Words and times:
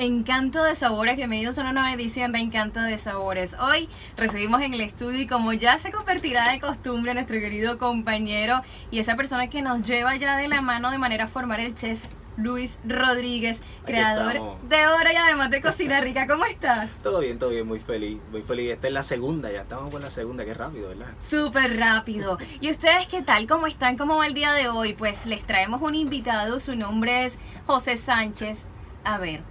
Encanto 0.00 0.62
de 0.62 0.76
Sabores, 0.76 1.16
bienvenidos 1.16 1.58
a 1.58 1.62
una 1.62 1.72
nueva 1.72 1.92
edición 1.92 2.30
de 2.30 2.38
Encanto 2.38 2.78
de 2.80 2.98
Sabores. 2.98 3.56
Hoy 3.60 3.88
recibimos 4.16 4.62
en 4.62 4.72
el 4.72 4.80
estudio 4.80 5.20
y 5.20 5.26
como 5.26 5.52
ya 5.52 5.76
se 5.78 5.90
convertirá 5.90 6.52
de 6.52 6.60
costumbre 6.60 7.14
nuestro 7.14 7.40
querido 7.40 7.78
compañero 7.78 8.62
y 8.92 9.00
esa 9.00 9.16
persona 9.16 9.50
que 9.50 9.60
nos 9.60 9.82
lleva 9.82 10.14
ya 10.14 10.36
de 10.36 10.46
la 10.46 10.60
mano 10.60 10.92
de 10.92 10.98
manera 10.98 11.26
formal 11.26 11.58
el 11.58 11.74
chef 11.74 12.00
Luis 12.36 12.78
Rodríguez, 12.86 13.60
creador 13.84 14.34
de 14.68 14.86
oro 14.86 15.10
y 15.12 15.16
además 15.16 15.50
de 15.50 15.60
cocina 15.60 16.00
rica. 16.00 16.28
¿Cómo 16.28 16.44
estás? 16.44 16.90
Todo 17.02 17.18
bien, 17.18 17.36
todo 17.40 17.50
bien, 17.50 17.66
muy 17.66 17.80
feliz, 17.80 18.20
muy 18.30 18.42
feliz. 18.42 18.74
Esta 18.74 18.86
es 18.86 18.92
la 18.92 19.02
segunda, 19.02 19.50
ya 19.50 19.62
estamos 19.62 19.90
con 19.90 20.00
la 20.00 20.10
segunda, 20.10 20.44
qué 20.44 20.54
rápido, 20.54 20.90
¿verdad? 20.90 21.08
Súper 21.28 21.76
rápido. 21.76 22.38
¿Y 22.60 22.70
ustedes 22.70 23.08
qué 23.08 23.22
tal? 23.22 23.48
¿Cómo 23.48 23.66
están? 23.66 23.98
¿Cómo 23.98 24.18
va 24.18 24.28
el 24.28 24.34
día 24.34 24.52
de 24.52 24.68
hoy? 24.68 24.92
Pues 24.92 25.26
les 25.26 25.42
traemos 25.42 25.82
un 25.82 25.96
invitado, 25.96 26.60
su 26.60 26.76
nombre 26.76 27.24
es 27.24 27.36
José 27.66 27.96
Sánchez. 27.96 28.66
A 29.02 29.18
ver, 29.18 29.42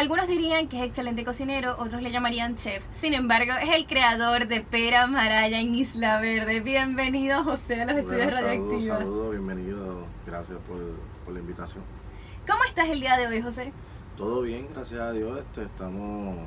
algunos 0.00 0.26
dirían 0.28 0.66
que 0.66 0.78
es 0.78 0.84
excelente 0.84 1.26
cocinero, 1.26 1.76
otros 1.78 2.00
le 2.00 2.10
llamarían 2.10 2.56
chef. 2.56 2.82
Sin 2.90 3.12
embargo, 3.12 3.52
es 3.62 3.68
el 3.68 3.86
creador 3.86 4.48
de 4.48 4.62
Pera 4.62 5.06
Maraya 5.06 5.60
en 5.60 5.74
Isla 5.74 6.18
Verde. 6.22 6.60
Bienvenido, 6.60 7.44
José, 7.44 7.82
a 7.82 7.84
los 7.84 7.96
estudios 7.96 8.32
radioactivos. 8.32 8.84
Saludos, 8.84 9.30
bienvenido. 9.32 10.06
Gracias 10.26 10.58
por, 10.66 10.78
la 11.30 11.38
invitación. 11.38 11.84
¿Cómo 12.48 12.64
estás 12.64 12.88
el 12.88 13.00
día 13.02 13.18
de 13.18 13.26
hoy, 13.26 13.42
José? 13.42 13.74
Todo 14.16 14.40
bien, 14.40 14.68
gracias 14.74 15.00
a 15.00 15.12
Dios. 15.12 15.38
Este, 15.38 15.64
estamos 15.64 16.38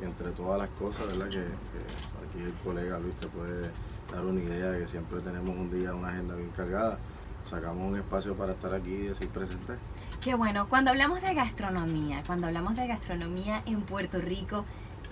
entre 0.00 0.30
todas 0.30 0.60
las 0.60 0.68
cosas, 0.78 1.08
¿verdad? 1.08 1.28
Que, 1.30 1.40
aquí 1.40 2.44
el 2.44 2.54
colega 2.62 3.00
Luis 3.00 3.16
te 3.16 3.26
puede 3.26 3.70
dar 4.12 4.24
una 4.24 4.40
idea 4.40 4.70
de 4.70 4.78
que 4.78 4.86
siempre 4.86 5.18
tenemos 5.18 5.56
un 5.56 5.68
día, 5.68 5.92
una 5.96 6.10
agenda 6.10 6.36
bien 6.36 6.50
cargada. 6.56 6.98
Sacamos 7.44 7.86
un 7.86 7.96
espacio 7.96 8.34
para 8.34 8.52
estar 8.52 8.74
aquí 8.74 8.90
y 8.90 9.06
decir 9.08 9.28
presente. 9.28 9.74
Qué 10.22 10.34
bueno. 10.34 10.68
Cuando 10.68 10.90
hablamos 10.90 11.20
de 11.20 11.34
gastronomía, 11.34 12.22
cuando 12.26 12.46
hablamos 12.46 12.74
de 12.74 12.86
gastronomía 12.86 13.62
en 13.66 13.82
Puerto 13.82 14.18
Rico, 14.20 14.64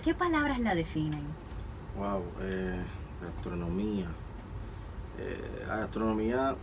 ¿qué 0.03 0.13
palabras 0.13 0.59
la 0.59 0.73
definen? 0.73 1.23
Wow, 1.97 2.23
eh, 2.41 2.83
gastronomía. 3.21 4.07
Eh, 5.19 5.65
la 5.67 5.77
gastronomía, 5.77 6.55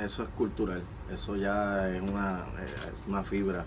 eso 0.00 0.24
es 0.24 0.28
cultural, 0.30 0.82
eso 1.12 1.36
ya 1.36 1.88
es 1.88 2.02
una, 2.02 2.40
eh, 2.58 2.92
una 3.06 3.22
fibra. 3.22 3.64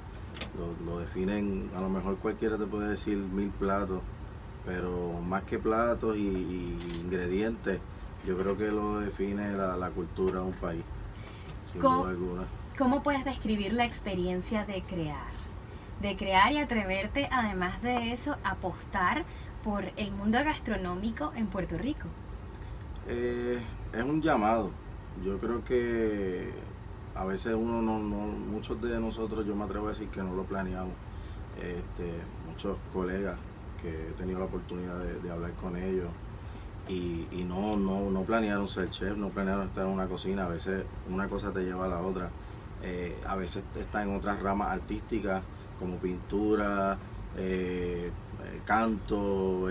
Lo, 0.86 1.00
definen, 1.00 1.70
a 1.76 1.82
lo 1.82 1.90
mejor 1.90 2.18
cualquiera 2.18 2.58
te 2.58 2.66
puede 2.66 2.90
decir 2.90 3.18
mil 3.18 3.50
platos, 3.52 4.02
pero 4.66 5.22
más 5.22 5.44
que 5.44 5.60
platos 5.60 6.18
y, 6.18 6.78
ingredientes, 7.04 7.80
yo 8.26 8.38
creo 8.38 8.58
que 8.58 8.68
lo 8.68 9.00
define 9.00 9.54
la, 9.54 9.78
la 9.78 9.90
cultura 9.90 10.40
de 10.42 10.46
un 10.46 10.54
país, 10.54 10.84
sin 11.72 11.82
duda 11.82 12.10
alguna. 12.10 12.44
¿Cómo 12.78 13.04
puedes 13.04 13.26
describir 13.26 13.74
la 13.74 13.86
experiencia 13.86 14.66
de 14.66 14.82
crear? 14.84 15.32
De 16.02 16.18
crear 16.18 16.52
y 16.52 16.60
atreverte, 16.60 17.30
además 17.32 17.82
de 17.82 18.12
eso, 18.12 18.38
a 18.44 18.52
apostar 18.52 19.24
por 19.64 19.86
el 19.98 20.12
mundo 20.12 20.40
gastronómico 20.44 21.32
en 21.36 21.48
Puerto 21.48 21.78
Rico. 21.78 22.08
Eh, 23.08 23.62
es 23.94 24.04
un 24.04 24.22
llamado. 24.22 24.72
Yo 25.24 25.38
creo 25.38 25.64
que 25.64 26.52
a 27.16 27.26
veces 27.26 27.54
uno 27.54 27.82
no, 27.82 28.00
muchos 28.00 28.82
de 28.82 29.00
nosotros, 29.00 29.46
yo 29.46 29.56
me 29.56 29.66
atrevo 29.66 29.88
a 29.88 29.90
decir 29.92 30.08
que 30.08 30.22
no 30.24 30.34
lo 30.34 30.44
planeamos. 30.44 30.94
Este, 31.58 32.14
muchos 32.48 32.78
colegas 32.94 33.38
que 33.82 33.90
he 33.90 34.12
tenido 34.14 34.40
la 34.40 34.46
oportunidad 34.46 34.98
de, 35.00 35.32
hablar 35.32 35.52
con 35.54 35.76
ellos 35.76 36.08
y, 36.92 37.44
no, 37.44 37.78
no, 37.78 38.10
no 38.10 38.24
planearon 38.24 38.68
ser 38.68 38.90
chef, 38.90 39.16
no 39.16 39.30
planearon 39.30 39.68
estar 39.68 39.86
en 39.86 39.92
una 39.92 40.08
cocina. 40.08 40.46
A 40.46 40.50
veces 40.50 40.84
una 41.10 41.28
cosa 41.28 41.52
te 41.52 41.64
lleva 41.64 41.86
a 41.86 41.90
la 41.90 42.02
otra. 42.02 42.30
Eh, 42.84 43.16
a 43.28 43.36
veces 43.36 43.64
está 43.80 44.04
en 44.04 44.16
otras 44.16 44.42
ramas 44.42 44.70
artísticas 44.70 45.44
como 45.80 45.98
pintura, 45.98 46.98
eh, 47.38 48.12
eh, 48.44 48.62
canto, 48.66 49.68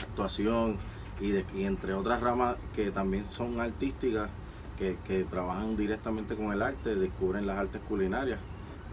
actuación 0.00 0.76
y, 1.20 1.64
entre 1.64 1.94
otras 1.94 2.20
ramas 2.20 2.56
que 2.74 2.90
también 2.90 3.24
son 3.24 3.60
artísticas, 3.60 4.28
que, 4.76 5.26
trabajan 5.30 5.76
directamente 5.76 6.36
con 6.36 6.52
el 6.52 6.60
arte, 6.60 6.94
descubren 6.94 7.46
las 7.46 7.58
artes 7.58 7.80
culinarias 7.88 8.38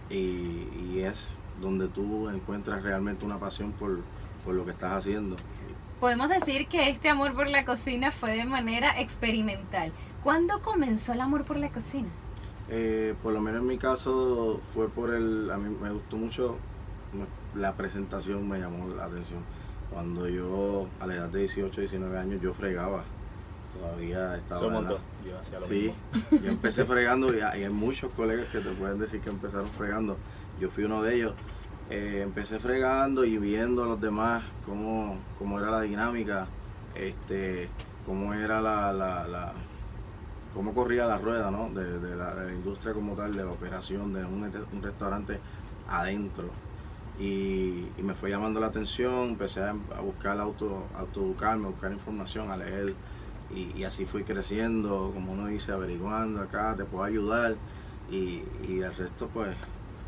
y, 0.10 1.00
es 1.00 1.36
donde 1.62 1.88
tú 1.88 2.30
encuentras 2.30 2.82
realmente 2.84 3.26
una 3.26 3.38
pasión 3.38 3.74
por, 3.74 4.00
por 4.46 4.56
lo 4.56 4.64
que 4.64 4.72
estás 4.72 4.94
haciendo. 4.94 5.36
Podemos 6.04 6.28
decir 6.28 6.68
que 6.68 6.90
este 6.90 7.08
amor 7.08 7.34
por 7.34 7.48
la 7.48 7.64
cocina 7.64 8.12
fue 8.12 8.36
de 8.36 8.44
manera 8.44 9.00
experimental. 9.00 9.94
¿Cuándo 10.22 10.62
comenzó 10.62 11.14
el 11.14 11.22
amor 11.22 11.46
por 11.46 11.56
la 11.56 11.70
cocina? 11.70 12.10
Eh, 12.68 13.16
por 13.24 13.32
lo 13.32 13.40
menos 13.40 13.62
en 13.62 13.68
mi 13.68 13.78
caso 13.78 14.60
fue 14.74 14.90
por 14.90 15.14
el, 15.14 15.50
a 15.50 15.56
mí 15.56 15.74
me 15.82 15.92
gustó 15.92 16.18
mucho 16.18 16.58
la 17.56 17.76
presentación, 17.76 18.50
me 18.50 18.60
llamó 18.60 18.94
la 18.94 19.06
atención. 19.06 19.40
Cuando 19.94 20.28
yo 20.28 20.90
a 21.00 21.08
la 21.08 21.16
edad 21.16 21.30
de 21.30 21.40
18, 21.40 21.80
19 21.80 22.20
años 22.20 22.42
yo 22.42 22.54
fregaba, 22.54 23.06
todavía 23.80 24.36
estaba... 24.36 24.62
Yo 24.62 25.40
hacía 25.40 25.58
lo 25.62 25.68
sí, 25.68 25.94
yo 26.32 26.50
empecé 26.50 26.84
fregando 26.84 27.34
y 27.34 27.40
hay, 27.40 27.70
muchos 27.70 28.12
colegas 28.12 28.48
que 28.48 28.60
te 28.60 28.72
pueden 28.72 29.00
decir 29.00 29.22
que 29.22 29.30
empezaron 29.30 29.70
fregando. 29.70 30.18
Yo 30.60 30.70
fui 30.70 30.84
uno 30.84 31.02
de 31.02 31.16
ellos. 31.16 31.34
Eh, 31.90 32.22
empecé 32.24 32.60
fregando 32.60 33.26
y 33.26 33.38
viendo 33.38 33.84
a 33.84 33.86
los 33.86 34.02
demás 34.02 34.44
cómo, 34.66 35.18
cómo 35.38 35.60
era 35.60 35.70
la 35.70 35.82
dinámica, 35.82 36.48
este, 36.96 37.70
cómo 38.06 38.34
era 38.34 38.62
la 38.62 39.54
cómo 40.54 40.74
corría 40.74 41.06
la 41.06 41.18
rueda 41.18 41.50
¿no? 41.52 41.70
de, 41.70 42.16
la, 42.16 42.52
industria 42.54 42.94
como 42.94 43.16
tal, 43.16 43.34
de 43.34 43.44
la 43.44 43.52
operación 43.52 44.14
de 44.14 44.24
un, 44.24 44.52
restaurante 44.82 45.40
adentro. 45.90 46.50
Y, 47.20 47.88
me 48.02 48.14
fue 48.14 48.30
llamando 48.30 48.60
la 48.60 48.68
atención, 48.68 49.30
empecé 49.30 49.62
a, 49.62 49.74
buscar 50.02 50.40
auto, 50.40 50.86
autoeducarme, 50.98 51.66
a 51.66 51.70
buscar 51.70 51.92
información, 51.92 52.52
a 52.52 52.58
leer. 52.58 52.94
Y, 53.54 53.84
así 53.84 54.06
fui 54.06 54.24
creciendo, 54.24 55.12
como 55.14 55.34
uno 55.34 55.48
dice, 55.48 55.72
averiguando 55.72 56.42
acá, 56.42 56.76
te 56.76 56.86
puedo 56.86 57.04
ayudar. 57.04 57.56
Y, 58.12 58.44
y 58.68 58.82
el 58.82 58.94
resto 58.94 59.28
pues 59.34 59.56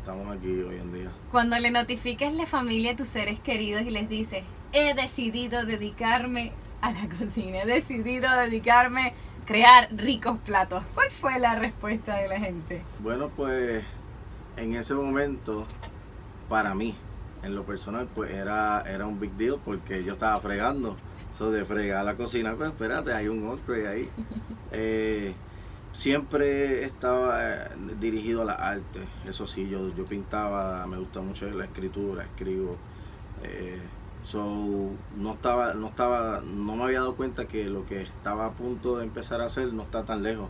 estamos 0.06 0.36
aquí 0.36 0.46
hoy 0.46 0.76
en 0.76 0.92
día. 0.92 1.10
Cuando 1.32 1.58
le 1.58 1.72
notifiques 1.72 2.32
la 2.32 2.46
familia 2.46 2.92
a 2.92 2.96
tus 2.96 3.08
seres 3.08 3.40
queridos 3.40 3.82
y 3.82 3.90
les 3.90 4.08
dices, 4.08 4.44
he 4.72 4.94
decidido 4.94 5.66
dedicarme 5.66 6.52
a 6.80 6.92
la 6.92 7.08
cocina, 7.08 7.62
he 7.62 7.66
decidido 7.66 8.30
dedicarme 8.36 9.14
crear 9.46 9.88
ricos 9.90 10.38
platos. 10.38 10.84
¿Cuál 10.94 11.10
fue 11.10 11.40
la 11.40 11.56
respuesta 11.56 12.18
de 12.18 12.28
la 12.28 12.38
gente? 12.38 12.82
Bueno, 13.00 13.30
pues 13.34 13.82
en 14.56 14.76
ese 14.76 14.94
momento, 14.94 15.66
para 16.48 16.72
mí, 16.72 16.94
en 17.42 17.56
lo 17.56 17.64
personal, 17.64 18.06
pues 18.14 18.30
era, 18.30 18.84
era 18.86 19.06
un 19.06 19.18
big 19.18 19.32
deal 19.32 19.58
porque 19.64 20.04
yo 20.04 20.12
estaba 20.12 20.40
fregando. 20.40 20.96
Eso 21.34 21.50
de 21.50 21.64
fregar 21.64 22.04
la 22.04 22.14
cocina, 22.14 22.54
pues 22.54 22.70
espérate, 22.70 23.12
hay 23.12 23.26
un 23.26 23.48
otro 23.48 23.74
ahí. 23.74 24.08
Eh, 24.72 25.32
siempre 25.96 26.84
estaba 26.84 27.38
eh, 27.40 27.68
dirigido 27.98 28.42
a 28.42 28.44
la 28.44 28.52
arte. 28.52 29.00
Eso 29.26 29.46
sí, 29.46 29.66
yo, 29.68 29.94
yo 29.96 30.04
pintaba, 30.04 30.86
me 30.86 30.98
gusta 30.98 31.20
mucho 31.20 31.48
la 31.50 31.64
escritura, 31.64 32.24
escribo. 32.24 32.76
Eh, 33.42 33.80
So, 34.22 34.90
no 35.16 35.34
estaba, 35.34 35.74
no 35.74 35.86
estaba, 35.86 36.40
no 36.40 36.74
me 36.74 36.82
había 36.82 36.98
dado 36.98 37.14
cuenta 37.14 37.46
que 37.46 37.66
lo 37.66 37.86
que 37.86 38.02
estaba 38.02 38.46
a 38.46 38.50
punto 38.50 38.98
de 38.98 39.04
empezar 39.04 39.40
a 39.40 39.44
hacer 39.44 39.72
no 39.72 39.84
está 39.84 40.04
tan 40.04 40.24
lejos, 40.24 40.48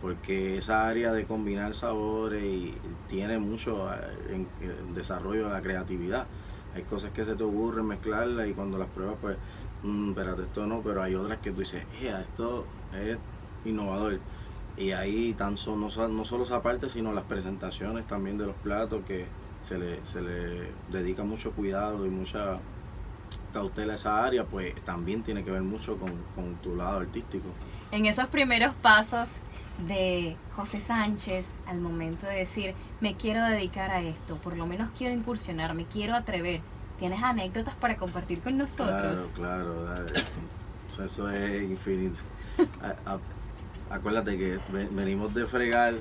porque 0.00 0.56
esa 0.56 0.88
área 0.88 1.12
de 1.12 1.26
combinar 1.26 1.74
sabores 1.74 2.42
y 2.42 2.74
tiene 3.06 3.38
mucho 3.38 3.92
eh, 3.92 4.46
desarrollo 4.94 5.44
de 5.48 5.52
la 5.52 5.60
creatividad. 5.60 6.26
Hay 6.74 6.84
cosas 6.84 7.10
que 7.10 7.26
se 7.26 7.34
te 7.34 7.44
ocurren 7.44 7.84
mezclarlas 7.84 8.48
y 8.48 8.54
cuando 8.54 8.78
las 8.78 8.88
pruebas, 8.88 9.16
pues, 9.20 9.36
mmm, 9.82 10.08
espérate, 10.08 10.42
esto 10.44 10.66
no, 10.66 10.80
pero 10.80 11.02
hay 11.02 11.14
otras 11.14 11.36
que 11.40 11.50
tú 11.50 11.60
dices, 11.60 11.84
esto 12.00 12.64
es 12.94 13.18
innovador. 13.66 14.20
Y 14.78 14.92
ahí 14.92 15.34
tan 15.34 15.56
no, 15.66 16.08
no 16.08 16.24
solo 16.24 16.44
esa 16.44 16.62
parte, 16.62 16.88
sino 16.88 17.12
las 17.12 17.24
presentaciones 17.24 18.06
también 18.06 18.38
de 18.38 18.46
los 18.46 18.56
platos 18.56 19.04
que 19.04 19.26
se 19.62 19.78
le, 19.78 20.04
se 20.06 20.20
le 20.20 20.70
dedica 20.90 21.24
mucho 21.24 21.52
cuidado 21.52 22.06
y 22.06 22.10
mucha 22.10 22.58
cautela 23.52 23.94
esa 23.94 24.24
área, 24.24 24.44
pues 24.44 24.74
también 24.82 25.22
tiene 25.22 25.44
que 25.44 25.50
ver 25.50 25.62
mucho 25.62 25.98
con, 25.98 26.54
tu 26.62 26.76
lado 26.76 27.00
artístico. 27.00 27.46
En 27.90 28.06
esos 28.06 28.28
primeros 28.28 28.74
pasos 28.74 29.28
de 29.86 30.36
José 30.54 30.80
Sánchez 30.80 31.50
al 31.66 31.80
momento 31.80 32.26
de 32.26 32.36
decir, 32.36 32.74
me 33.00 33.14
quiero 33.14 33.42
dedicar 33.42 33.90
a 33.90 34.00
esto, 34.00 34.36
por 34.36 34.56
lo 34.56 34.66
menos 34.66 34.90
quiero 34.96 35.14
incursionar, 35.14 35.74
me 35.74 35.86
quiero 35.86 36.14
atrever. 36.14 36.60
¿Tienes 36.98 37.22
anécdotas 37.22 37.76
para 37.76 37.96
compartir 37.96 38.40
con 38.40 38.58
nosotros? 38.58 39.28
Claro, 39.34 39.84
claro. 39.84 40.06
Eso 41.04 41.30
es 41.30 41.62
infinito. 41.62 42.18
Acuérdate 43.90 44.36
que 44.36 44.58
venimos 44.90 45.32
de 45.34 45.46
fregar. 45.46 45.94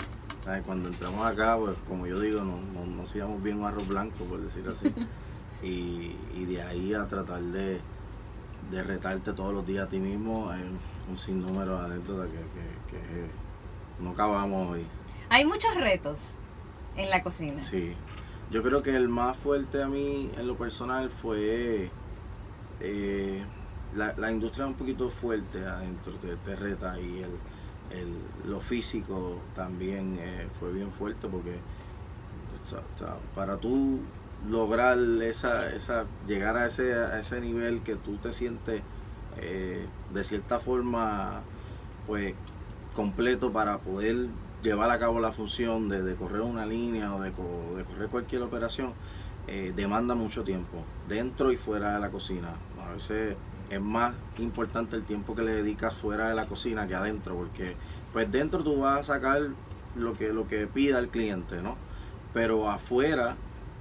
Cuando 0.66 0.88
entramos 0.88 1.26
acá, 1.26 1.58
pues 1.58 1.78
como 1.90 2.08
yo 2.08 2.22
digo, 2.22 2.42
no, 2.42 2.62
no, 2.74 2.86
no 2.86 3.04
hacíamos 3.04 3.44
bien 3.44 3.64
arroz 3.66 3.86
blanco, 3.86 4.24
por 4.24 4.40
decir 4.40 4.66
así. 4.70 4.94
y, 5.62 6.46
de 6.46 6.62
ahí 6.62 6.94
a 6.94 7.06
tratar 7.06 7.42
de, 7.42 7.82
retarte 8.72 9.34
todos 9.34 9.54
los 9.54 9.66
días 9.66 9.88
a 9.88 9.90
ti 9.90 10.00
mismo 10.00 10.54
en 10.54 10.80
un 11.10 11.18
sinnúmero 11.18 11.80
de 11.80 11.86
anécdotas 11.86 12.30
que, 12.30 13.28
no 14.02 14.12
acabamos 14.12 14.72
hoy. 14.72 14.86
Hay 15.30 15.46
muchos 15.46 15.74
retos 15.76 16.38
en 16.96 17.10
la 17.10 17.24
cocina. 17.24 17.62
Sí, 17.64 17.94
Yo 18.52 18.64
creo 18.64 18.84
que 18.84 18.96
el 18.96 19.10
más 19.10 19.36
fuerte 19.38 19.82
a 19.82 19.88
mí 19.88 20.30
en 20.38 20.48
lo 20.48 20.56
personal 20.56 21.10
fue 21.10 21.90
eh, 22.80 23.44
la, 23.96 24.14
la 24.18 24.32
industria 24.32 24.68
un 24.68 24.76
poquito 24.76 25.10
fuerte 25.10 25.66
adentro 25.66 26.14
de 26.22 26.36
Terreta 26.38 27.00
y 27.00 27.24
el, 27.24 27.32
el- 27.92 28.50
lo 28.50 28.60
físico 28.60 29.38
también 29.56 30.18
eh, 30.20 30.48
fue 30.60 30.72
bien 30.72 30.92
fuerte 30.92 31.28
porque 31.28 31.56
para 33.36 33.58
tú 33.58 34.00
lograr 34.50 34.98
esa, 35.22 35.70
esa 35.74 36.06
llegar 36.28 36.58
a 36.58 36.68
ese, 36.68 36.94
a 36.94 37.20
ese 37.20 37.42
nivel 37.42 37.82
que 37.82 37.96
tú 37.96 38.18
te 38.18 38.34
sientes 38.34 38.82
eh, 39.40 39.86
de 40.14 40.24
cierta 40.24 40.60
forma 40.60 41.42
pues 42.06 42.34
completo 42.96 43.52
para 43.52 43.78
poder 43.80 44.28
llevar 44.64 44.90
a 44.92 45.00
cabo 45.00 45.20
la 45.20 45.32
función 45.32 45.90
de, 45.90 46.02
de 46.04 46.16
correr 46.16 46.42
una 46.42 46.66
línea 46.66 47.14
o 47.14 47.22
de 47.22 47.32
correr 47.32 48.08
cualquier 48.10 48.42
operación 48.42 48.94
eh, 49.48 49.72
demanda 49.76 50.14
mucho 50.16 50.44
tiempo 50.44 50.84
dentro 51.08 51.52
y 51.52 51.58
fuera 51.58 51.94
de 51.94 52.00
la 52.00 52.10
cocina. 52.10 52.50
A 52.86 52.94
veces 52.94 53.36
es 53.70 53.82
más 53.82 54.14
importante 54.38 54.96
el 54.96 55.04
tiempo 55.04 55.36
que 55.36 55.44
le 55.44 55.52
dedicas 55.52 55.96
fuera 55.96 56.30
de 56.30 56.36
la 56.36 56.46
cocina 56.46 56.88
que 56.88 56.96
adentro 56.96 57.36
porque 57.36 57.76
pues 58.14 58.32
dentro 58.32 58.64
tú 58.64 58.80
vas 58.80 59.00
a 59.00 59.14
sacar 59.14 59.42
lo 59.96 60.18
que 60.18 60.32
lo 60.32 60.48
que 60.48 60.68
pida 60.68 61.00
el 61.00 61.10
cliente 61.10 61.62
no 61.62 61.76
pero 62.34 62.70
afuera 62.70 63.36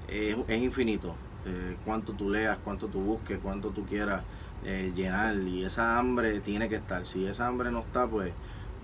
eh, 0.08 0.36
es 0.48 0.62
infinito 0.62 1.14
eh, 1.44 1.76
cuánto 1.84 2.12
tú 2.12 2.30
leas 2.30 2.58
cuánto 2.64 2.88
tú 2.88 3.00
busques 3.00 3.38
cuánto 3.42 3.70
tú 3.70 3.84
quieras 3.84 4.22
eh, 4.64 4.92
llenar 4.96 5.36
y 5.36 5.64
esa 5.64 5.96
hambre 5.96 6.40
tiene 6.40 6.68
que 6.68 6.74
estar. 6.74 7.06
Si 7.06 7.24
esa 7.24 7.46
hambre 7.46 7.70
no 7.70 7.80
está 7.80 8.06
pues 8.06 8.32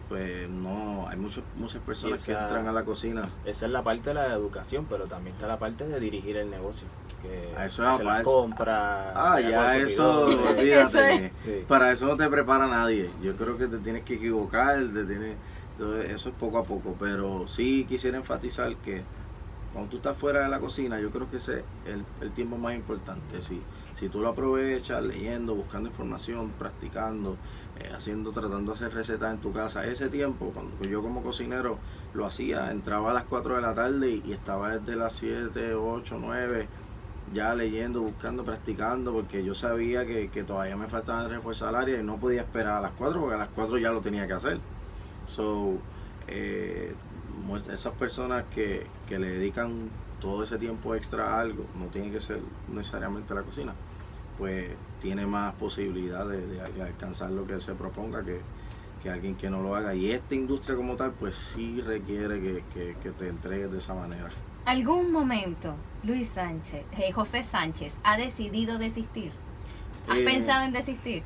pues 0.09 0.49
no 0.49 1.09
hay 1.09 1.17
muchos 1.17 1.43
muchas 1.57 1.81
personas 1.83 2.25
que 2.25 2.33
entran 2.33 2.69
a 2.69 2.73
la 2.73 2.85
cocina. 2.85 3.31
Esa 3.45 3.67
es 3.67 3.73
la 3.73 3.83
parte 3.83 4.11
de 4.11 4.15
la 4.15 4.27
educación, 4.33 4.87
pero 4.89 5.07
también 5.07 5.35
está 5.35 5.49
la 5.49 5.59
parte 5.59 5.89
de 5.89 5.99
dirigir 5.99 6.37
el 6.37 6.51
negocio. 6.51 6.87
Que 7.23 7.55
Ah, 7.57 7.67
eso 7.67 7.83
es 7.85 7.89
hacer 7.91 8.07
las 8.07 8.23
compras. 8.23 9.13
ah 9.15 9.41
ya 9.41 9.77
eso 9.77 10.25
olvídate 10.27 11.27
Eso 11.27 11.67
para 11.69 11.93
eso 11.93 12.07
no 12.07 12.17
te 12.17 12.29
prepara 12.29 12.67
nadie. 12.67 13.11
Yo 13.23 13.37
creo 13.37 13.57
que 13.57 13.67
te 13.69 13.79
tienes 13.79 14.03
que 14.03 14.15
equivocar 14.15 14.79
te 14.93 15.05
tienes 15.05 15.37
entonces, 15.79 16.11
eso 16.11 16.29
es 16.29 16.35
poco 16.35 16.59
a 16.59 16.65
poco. 16.65 16.95
Pero 17.01 17.47
sí 17.49 17.87
quisiera 17.89 18.17
enfatizar 18.19 18.75
que 18.77 19.03
cuando 19.73 19.91
tú 19.91 19.97
estás 19.97 20.17
fuera 20.19 20.43
de 20.43 20.49
la 20.51 20.61
cocina 20.61 21.01
yo 21.01 21.11
creo 21.11 21.31
que 21.31 21.39
ese 21.39 21.61
es 21.61 21.65
el, 21.87 22.05
el 22.21 22.31
tiempo 22.33 22.59
más 22.59 22.75
importante. 22.75 23.41
Si 23.41 23.61
si 23.95 24.09
tú 24.09 24.21
lo 24.21 24.29
aprovechas 24.29 25.03
leyendo 25.03 25.55
buscando 25.55 25.89
información 25.89 26.51
practicando 26.59 27.37
eh, 27.79 27.91
haciendo 27.97 28.33
tratando 28.33 28.73
de 28.73 28.77
hacer 28.77 28.95
recetas 28.95 29.33
en 29.33 29.41
tu 29.41 29.53
casa 29.53 29.87
ese 29.87 30.09
tiempo 30.11 30.51
cuando 30.53 30.83
yo 30.85 31.01
como 31.03 31.23
cocinero 31.23 31.79
lo 32.13 32.27
hacía 32.27 32.71
entraba 32.71 33.11
a 33.13 33.15
las 33.15 33.25
4 33.25 33.57
de 33.57 33.63
la 33.63 33.75
tarde 33.75 34.11
y, 34.11 34.23
y 34.27 34.33
estaba 34.33 34.77
desde 34.79 34.97
las 34.97 35.15
7 35.15 35.75
8 35.75 36.17
9 36.21 36.69
ya 37.33 37.55
leyendo, 37.55 38.01
buscando, 38.03 38.45
practicando, 38.45 39.13
porque 39.13 39.43
yo 39.45 39.55
sabía 39.55 40.07
que, 40.07 40.29
que 40.29 40.45
todavía 40.45 40.77
me 40.77 40.87
faltaba 40.89 41.27
reforzar 41.29 41.71
el 41.71 41.77
área 41.77 42.01
y 42.01 42.03
no 42.03 42.17
podía 42.19 42.43
esperar 42.43 42.79
a 42.79 42.81
las 42.81 42.93
4 42.93 43.21
porque 43.21 43.35
a 43.35 43.39
las 43.39 43.49
4 43.55 43.79
ya 43.79 43.91
lo 43.91 44.01
tenía 44.01 44.27
que 44.27 44.33
hacer. 44.35 44.59
So, 45.27 45.75
eh, 46.29 46.95
esas 47.73 47.93
personas 47.95 48.45
que, 48.55 48.87
que 49.09 49.19
le 49.19 49.31
dedican 49.31 49.89
todo 50.21 50.45
ese 50.45 50.59
tiempo 50.59 50.95
extra 50.95 51.35
a 51.37 51.41
algo, 51.41 51.65
no 51.79 51.87
tiene 51.87 52.11
que 52.11 52.21
ser 52.21 52.41
necesariamente 52.73 53.35
la 53.35 53.43
cocina, 53.43 53.73
pues 54.39 54.69
tiene 55.01 55.27
más 55.27 55.55
posibilidad 55.55 56.27
de, 56.27 56.47
de 56.47 56.61
al- 56.61 56.81
alcanzar 56.83 57.31
lo 57.31 57.47
que 57.47 57.61
se 57.61 57.73
proponga 57.75 58.23
que, 58.25 58.41
que 59.03 59.11
alguien 59.11 59.35
que 59.35 59.51
no 59.51 59.63
lo 59.63 59.75
haga. 59.75 59.95
Y 59.95 60.13
esta 60.13 60.35
industria 60.35 60.77
como 60.77 60.97
tal, 60.97 61.13
pues 61.13 61.35
sí 61.35 61.81
requiere 61.81 62.41
que- 62.41 62.97
que 63.03 63.11
te 63.11 63.29
entregues 63.29 63.73
de 63.73 63.79
esa 63.79 63.95
manera. 63.95 64.31
¿Algún 64.65 65.11
momento 65.13 65.75
Luis 66.05 66.29
Sánchez, 66.29 66.83
eh, 66.99 67.13
José 67.13 67.43
Sánchez, 67.43 67.95
ha 68.05 68.17
decidido 68.17 68.79
desistir? 68.79 69.33
¿Has 70.09 70.19
Eh, 70.19 70.25
pensado 70.25 70.65
en 70.65 70.73
desistir? 70.73 71.23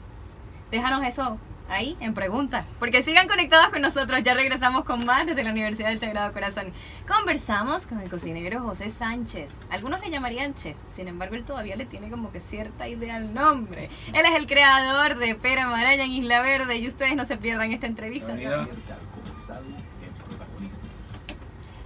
Déjanos 0.71 1.07
eso 1.07 1.39
ahí 1.69 1.97
en 2.01 2.15
pregunta. 2.15 2.65
Porque 2.79 3.03
sigan 3.03 3.27
conectados 3.29 3.71
con 3.71 3.83
nosotros. 3.83 4.23
Ya 4.23 4.35
regresamos 4.35 4.85
con 4.85 5.05
más 5.05 5.27
desde 5.27 5.43
la 5.45 5.51
Universidad 5.51 5.89
del 5.89 5.99
Sagrado 5.99 6.33
Corazón. 6.33 6.73
Conversamos 7.07 7.87
con 7.87 8.01
el 8.01 8.09
cocinero 8.09 8.61
José 8.61 8.89
Sánchez. 8.89 9.59
Algunos 9.71 10.01
le 10.01 10.11
llamarían 10.11 10.55
chef. 10.55 10.77
Sin 10.89 11.09
embargo, 11.09 11.35
él 11.35 11.45
todavía 11.45 11.77
le 11.77 11.85
tiene 11.87 12.09
como 12.11 12.31
que 12.33 12.41
cierta 12.41 12.89
idea 12.89 13.17
al 13.17 13.35
nombre. 13.35 13.91
Él 14.13 14.25
es 14.27 14.35
el 14.35 14.47
creador 14.47 15.17
de 15.19 15.35
Pera 15.35 15.69
Maraya 15.69 16.05
en 16.05 16.13
Isla 16.13 16.41
Verde. 16.41 16.77
Y 16.79 16.89
ustedes 16.89 17.17
no 17.17 17.25
se 17.27 17.37
pierdan 17.37 17.73
esta 17.73 17.87
entrevista. 17.87 18.35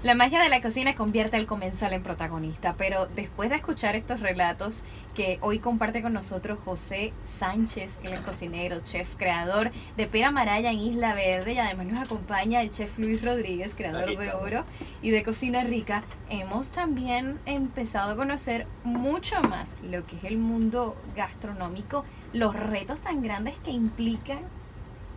La 0.02 0.14
magia 0.14 0.43
de 0.43 0.49
la 0.49 0.62
cocina 0.62 0.94
convierte 0.94 1.37
al 1.37 1.44
comensal 1.44 1.93
en 1.93 2.02
protagonista, 2.02 2.75
pero 2.79 3.05
después 3.05 3.50
de 3.50 3.56
escuchar 3.56 3.97
estos 3.97 4.20
relatos 4.20 4.82
que 5.14 5.37
hoy 5.43 5.58
comparte 5.58 6.00
con 6.00 6.14
nosotros 6.14 6.58
José 6.64 7.12
Sánchez, 7.23 7.99
el 8.02 8.19
cocinero, 8.23 8.81
chef, 8.81 9.14
creador 9.17 9.73
de 9.99 10.06
Pera 10.06 10.31
Maraya 10.31 10.70
en 10.70 10.79
Isla 10.79 11.12
Verde 11.12 11.52
y 11.52 11.58
además 11.58 11.87
nos 11.87 12.02
acompaña 12.02 12.62
el 12.62 12.73
chef 12.73 12.99
Luis 12.99 13.23
Rodríguez, 13.23 13.75
creador 13.75 14.17
de. 14.17 14.31
Oro 14.32 14.64
y 15.02 15.11
de 15.11 15.23
Cocina 15.23 15.64
Rica, 15.64 16.02
hemos 16.31 16.70
también 16.70 17.38
empezado 17.44 18.12
a 18.12 18.17
conocer 18.17 18.67
mucho 18.85 19.43
más 19.43 19.76
lo 19.82 20.06
que 20.06 20.17
es 20.17 20.25
el 20.25 20.38
mundo 20.38 20.97
gastronómico, 21.14 22.06
los 22.32 22.56
retos 22.56 23.00
tan 23.00 23.20
grandes 23.20 23.58
que 23.58 23.70
implican 23.70 24.38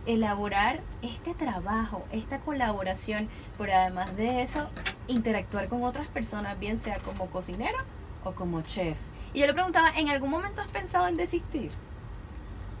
elaborar 0.06 0.80
este 1.02 1.34
trabajo, 1.34 2.04
esta 2.12 2.38
colaboración, 2.38 3.28
pero 3.58 3.72
además 3.72 4.16
de 4.16 4.42
eso, 4.42 4.68
interactuar 5.08 5.68
con 5.68 5.82
otras 5.82 6.08
personas, 6.08 6.58
bien 6.58 6.78
sea 6.78 6.98
como 6.98 7.26
cocinero 7.26 7.78
o 8.24 8.32
como 8.32 8.62
chef. 8.62 8.96
Y 9.32 9.40
yo 9.40 9.46
le 9.46 9.54
preguntaba, 9.54 9.90
¿en 9.96 10.08
algún 10.08 10.30
momento 10.30 10.62
has 10.62 10.68
pensado 10.68 11.08
en 11.08 11.16
desistir? 11.16 11.70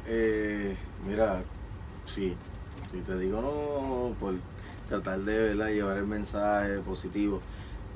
Eh, 0.06 0.76
mira, 1.06 1.42
sí, 2.04 2.36
si 2.92 3.00
te 3.00 3.18
digo 3.18 3.40
no, 3.40 4.14
por 4.20 4.34
tratar 4.88 5.20
de 5.20 5.54
llevar 5.54 5.96
el 5.96 6.06
mensaje 6.06 6.78
positivo, 6.80 7.40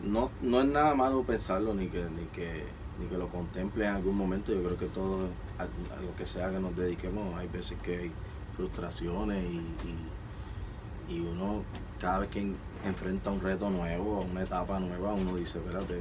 no, 0.03 0.31
no 0.43 0.61
es 0.61 0.67
nada 0.67 0.95
malo 0.95 1.23
pensarlo 1.23 1.75
ni 1.75 1.87
que, 1.89 2.05
ni 2.05 2.25
que 2.27 2.65
ni 2.99 3.07
que 3.07 3.17
lo 3.17 3.29
contemple 3.29 3.87
en 3.87 3.95
algún 3.95 4.17
momento. 4.17 4.53
Yo 4.53 4.63
creo 4.63 4.77
que 4.77 4.87
todo, 4.87 5.29
a, 5.59 5.63
a 5.63 6.03
lo 6.03 6.15
que 6.17 6.27
sea 6.27 6.51
que 6.51 6.59
nos 6.59 6.77
dediquemos, 6.77 7.39
hay 7.39 7.47
veces 7.49 7.79
que 7.83 7.97
hay 7.97 8.13
frustraciones 8.59 9.43
y, 9.45 9.63
y, 11.11 11.15
y 11.17 11.21
uno 11.21 11.63
cada 11.99 12.19
vez 12.19 12.29
que 12.29 12.41
en- 12.41 12.57
enfrenta 12.85 13.31
un 13.31 13.41
reto 13.41 13.71
nuevo, 13.71 14.27
una 14.31 14.43
etapa 14.43 14.79
nueva, 14.79 15.15
uno 15.15 15.35
dice, 15.37 15.59
espérate, 15.59 15.99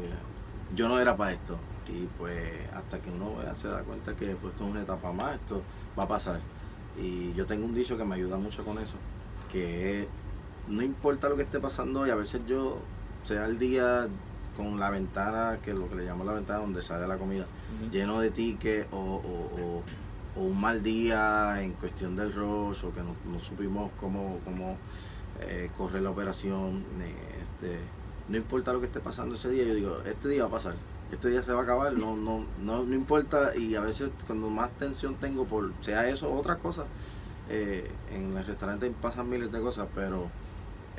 yo 0.75 0.89
no 0.89 0.99
era 0.99 1.15
para 1.15 1.31
esto. 1.31 1.55
Y 1.87 2.05
pues 2.17 2.43
hasta 2.75 2.99
que 2.99 3.09
uno 3.11 3.31
se 3.55 3.69
da 3.69 3.79
cuenta 3.83 4.13
que 4.13 4.35
pues, 4.35 4.51
esto 4.53 4.65
es 4.65 4.71
una 4.71 4.81
etapa 4.81 5.13
más, 5.13 5.35
esto 5.35 5.61
va 5.97 6.03
a 6.03 6.07
pasar. 6.09 6.41
Y 7.01 7.31
yo 7.33 7.45
tengo 7.45 7.65
un 7.65 7.73
dicho 7.73 7.97
que 7.97 8.03
me 8.03 8.15
ayuda 8.15 8.35
mucho 8.37 8.65
con 8.65 8.77
eso, 8.79 8.95
que 9.51 10.01
es, 10.01 10.07
no 10.67 10.81
importa 10.81 11.29
lo 11.29 11.37
que 11.37 11.43
esté 11.43 11.59
pasando 11.59 12.01
hoy, 12.01 12.09
a 12.09 12.15
veces 12.15 12.41
yo, 12.47 12.79
sea 13.23 13.45
el 13.45 13.57
día 13.59 14.07
con 14.57 14.79
la 14.79 14.89
ventana, 14.89 15.59
que 15.63 15.73
lo 15.73 15.87
que 15.87 15.95
le 15.95 16.05
llamo 16.05 16.23
la 16.25 16.33
ventana 16.33 16.59
donde 16.59 16.81
sale 16.81 17.07
la 17.07 17.17
comida, 17.17 17.45
lleno 17.91 18.19
de 18.19 18.31
tickets 18.31 18.87
o, 18.91 18.97
o- 18.97 19.61
o- 19.61 19.83
o 20.37 20.41
un 20.43 20.59
mal 20.59 20.83
día 20.83 21.61
en 21.61 21.73
cuestión 21.73 22.15
del 22.15 22.33
rush 22.33 22.85
o 22.85 22.93
que 22.93 23.01
no, 23.01 23.15
no 23.31 23.39
supimos 23.39 23.91
cómo, 23.99 24.39
cómo 24.45 24.77
eh, 25.41 25.69
correr 25.77 26.01
la 26.01 26.09
operación. 26.11 26.83
este, 27.41 27.79
no 28.29 28.37
importa 28.37 28.73
lo 28.73 28.79
que 28.79 28.87
esté 28.87 28.99
pasando 28.99 29.35
ese 29.35 29.49
día, 29.49 29.63
yo 29.63 29.73
digo, 29.73 29.97
este 30.05 30.29
día 30.29 30.43
va 30.43 30.49
a 30.49 30.51
pasar, 30.51 30.75
este 31.11 31.29
día 31.29 31.41
se 31.41 31.53
va 31.53 31.61
a 31.61 31.63
acabar, 31.63 31.93
no, 31.93 32.15
no, 32.15 32.45
no, 32.61 32.83
no 32.83 32.95
importa 32.95 33.55
y 33.55 33.75
a 33.75 33.81
veces 33.81 34.09
cuando 34.25 34.49
más 34.49 34.69
tensión 34.71 35.15
tengo 35.15 35.45
por 35.45 35.71
sea 35.81 36.09
eso 36.09 36.29
o 36.29 36.37
otras 36.37 36.57
cosas, 36.57 36.85
eh, 37.49 37.89
en 38.13 38.35
el 38.35 38.45
restaurante 38.45 38.91
pasan 39.01 39.29
miles 39.29 39.51
de 39.51 39.61
cosas, 39.61 39.87
pero 39.95 40.29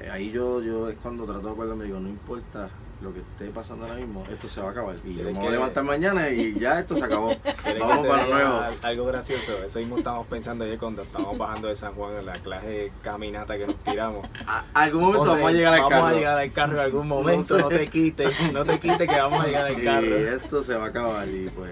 eh, 0.01 0.11
ahí 0.11 0.31
yo, 0.31 0.63
yo 0.63 0.89
es 0.89 0.97
cuando 1.03 1.25
trato 1.25 1.41
de 1.47 1.53
acordarme, 1.53 1.85
digo, 1.85 1.99
no 2.01 2.09
importa 2.09 2.69
lo 3.01 3.15
que 3.15 3.21
esté 3.21 3.47
pasando 3.51 3.85
ahora 3.85 3.97
mismo, 3.97 4.25
esto 4.29 4.49
se 4.49 4.61
va 4.61 4.69
a 4.69 4.71
acabar. 4.73 4.97
Y 5.05 5.15
yo 5.15 5.23
me 5.25 5.33
voy 5.33 5.43
que- 5.43 5.47
a 5.47 5.51
levantar 5.53 5.85
mañana 5.85 6.31
y 6.31 6.59
ya 6.59 6.81
esto 6.81 6.97
se 6.97 7.05
acabó. 7.05 7.29
¿Quieres 7.63 7.79
Vamos 7.81 8.07
para 8.09 8.27
lo 8.27 8.35
nuevo. 8.35 8.57
al- 8.57 8.79
Algo 8.83 9.05
gracioso. 9.07 9.63
Eso 9.65 9.79
mismo 9.79 9.99
estábamos 9.99 10.27
pensando 10.27 10.65
ayer 10.65 10.79
cuando 10.79 11.03
estábamos 11.03 11.39
bajando 11.39 11.69
de 11.69 11.77
San 11.77 11.95
Juan 11.95 12.17
en 12.19 12.27
la 12.27 12.33
clase 12.35 12.67
de 12.69 12.93
caminata 13.03 13.57
que 13.57 13.67
nos 13.67 13.77
tiramos. 13.85 14.27
A 14.47 14.65
algún 14.75 15.03
momento 15.03 15.27
vamos 15.31 15.49
a 15.49 15.53
llegar 15.53 15.75
al 15.75 15.81
vamos 15.83 15.93
carro. 15.95 16.07
a 16.07 16.13
llegar 16.13 16.39
al 16.39 16.53
carro 16.53 16.73
en 16.75 16.81
algún 16.81 17.07
momento. 17.09 17.57
sé. 17.57 17.63
No, 17.63 17.69
te 17.69 17.89
quites, 17.89 18.53
no 18.53 18.65
te 18.65 18.81
quites 18.81 19.09
que 19.09 19.17
vamos 19.21 19.41
a 19.41 19.47
llegar 19.47 19.67
al 19.67 19.81
Y 19.81 19.85
carro. 19.85 20.17
esto 20.17 20.65
se 20.65 20.75
va 20.75 20.87
a 20.87 20.89
acabar 20.89 21.29
y 21.29 21.49
pues 21.51 21.71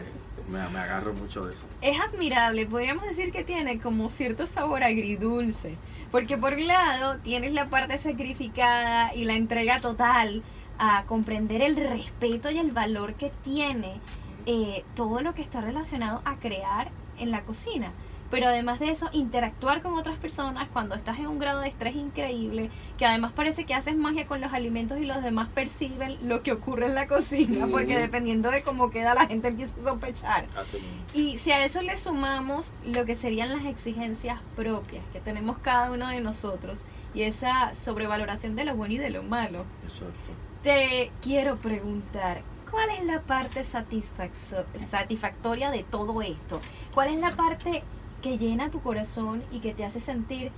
me, 0.49 0.61
me 0.69 0.79
agarro 0.79 1.13
mucho 1.13 1.45
de 1.45 1.55
eso. 1.55 1.65
Es 1.83 1.99
admirable, 1.99 2.67
podríamos 2.67 3.05
decir 3.05 3.33
que 3.33 3.43
tiene 3.43 3.81
como 3.81 4.09
cierto 4.11 4.47
sabor 4.47 4.85
agridulce, 4.85 5.75
porque 6.11 6.37
por 6.39 6.55
un 6.55 6.67
lado 6.67 7.19
tienes 7.19 7.53
la 7.53 7.67
parte 7.67 7.99
sacrificada 7.99 9.15
y 9.15 9.25
la 9.25 9.35
entrega 9.35 9.81
total 9.81 10.43
a 10.79 11.05
comprender 11.05 11.63
el 11.63 11.77
respeto 11.77 12.51
y 12.51 12.59
el 12.59 12.73
valor 12.73 13.15
que 13.15 13.33
tiene 13.43 14.01
eh, 14.47 14.85
todo 14.95 15.21
lo 15.21 15.35
que 15.35 15.43
está 15.43 15.61
relacionado 15.61 16.23
a 16.25 16.37
crear 16.37 16.91
en 17.19 17.31
la 17.31 17.43
cocina. 17.43 17.93
Pero 18.31 18.49
además 18.49 18.81
de 18.81 18.91
eso, 18.91 19.09
interactuar 19.13 19.83
con 19.83 19.95
otras 19.95 20.19
personas 20.19 20.69
cuando 20.73 20.95
estás 20.95 21.19
en 21.19 21.27
un 21.27 21.39
grado 21.39 21.61
de 21.61 21.69
estrés 21.69 21.95
increíble, 21.95 22.71
que 22.99 23.07
además 23.07 23.33
parece 23.33 23.65
que 23.65 23.75
haces 23.75 23.97
magia 23.97 24.27
con 24.27 24.41
los 24.41 24.53
alimentos 24.53 24.99
y 24.99 25.07
los 25.07 25.23
demás 25.23 25.49
perciben 25.55 26.17
lo 26.27 26.43
que 26.43 26.53
ocurre 26.53 26.87
en 26.87 26.95
la 26.95 27.07
cocina, 27.07 27.67
porque 27.71 27.99
dependiendo 27.99 28.51
de 28.51 28.63
cómo 28.63 28.91
queda 28.91 29.15
la 29.15 29.27
gente 29.27 29.49
empieza 29.49 29.75
a 29.81 29.85
sospechar. 29.85 30.47
Así. 30.57 30.79
Y 31.15 31.39
si 31.39 31.53
a 31.53 31.65
eso 31.65 31.83
le 31.83 31.97
sumamos 31.97 32.73
lo 32.85 33.05
que 33.05 33.15
serían 33.15 33.51
las 33.51 33.65
exigencias 33.65 34.41
propias 34.55 35.05
que 35.13 35.21
tenemos 35.21 35.59
cada 35.59 35.93
uno 35.93 36.09
de 36.09 36.21
nosotros 36.21 36.85
y 37.15 37.23
esa 37.23 37.75
sobrevaloración 37.75 38.57
de 38.57 38.65
lo 38.65 38.75
bueno 38.75 38.95
y 38.95 38.99
de 38.99 39.11
lo 39.11 39.23
malo, 39.23 39.65
Exacto. 39.85 40.33
te 40.63 41.11
quiero 41.23 41.57
preguntar, 41.57 42.43
¿cuál 42.71 42.91
es 42.91 43.05
la 43.05 43.23
parte 43.23 43.65
satisfactoria 43.65 45.71
de 45.71 45.83
todo 45.83 46.21
esto? 46.23 46.61
¿Cuál 46.95 47.15
es 47.15 47.21
la 47.21 47.31
parte 47.31 47.83
que 48.27 48.39
llena 48.39 48.73
tu 48.73 48.81
corazón 48.81 49.45
y 49.53 49.61
que 49.61 49.73
te 49.73 49.85
hace 49.85 50.01
sentir, 50.01 50.51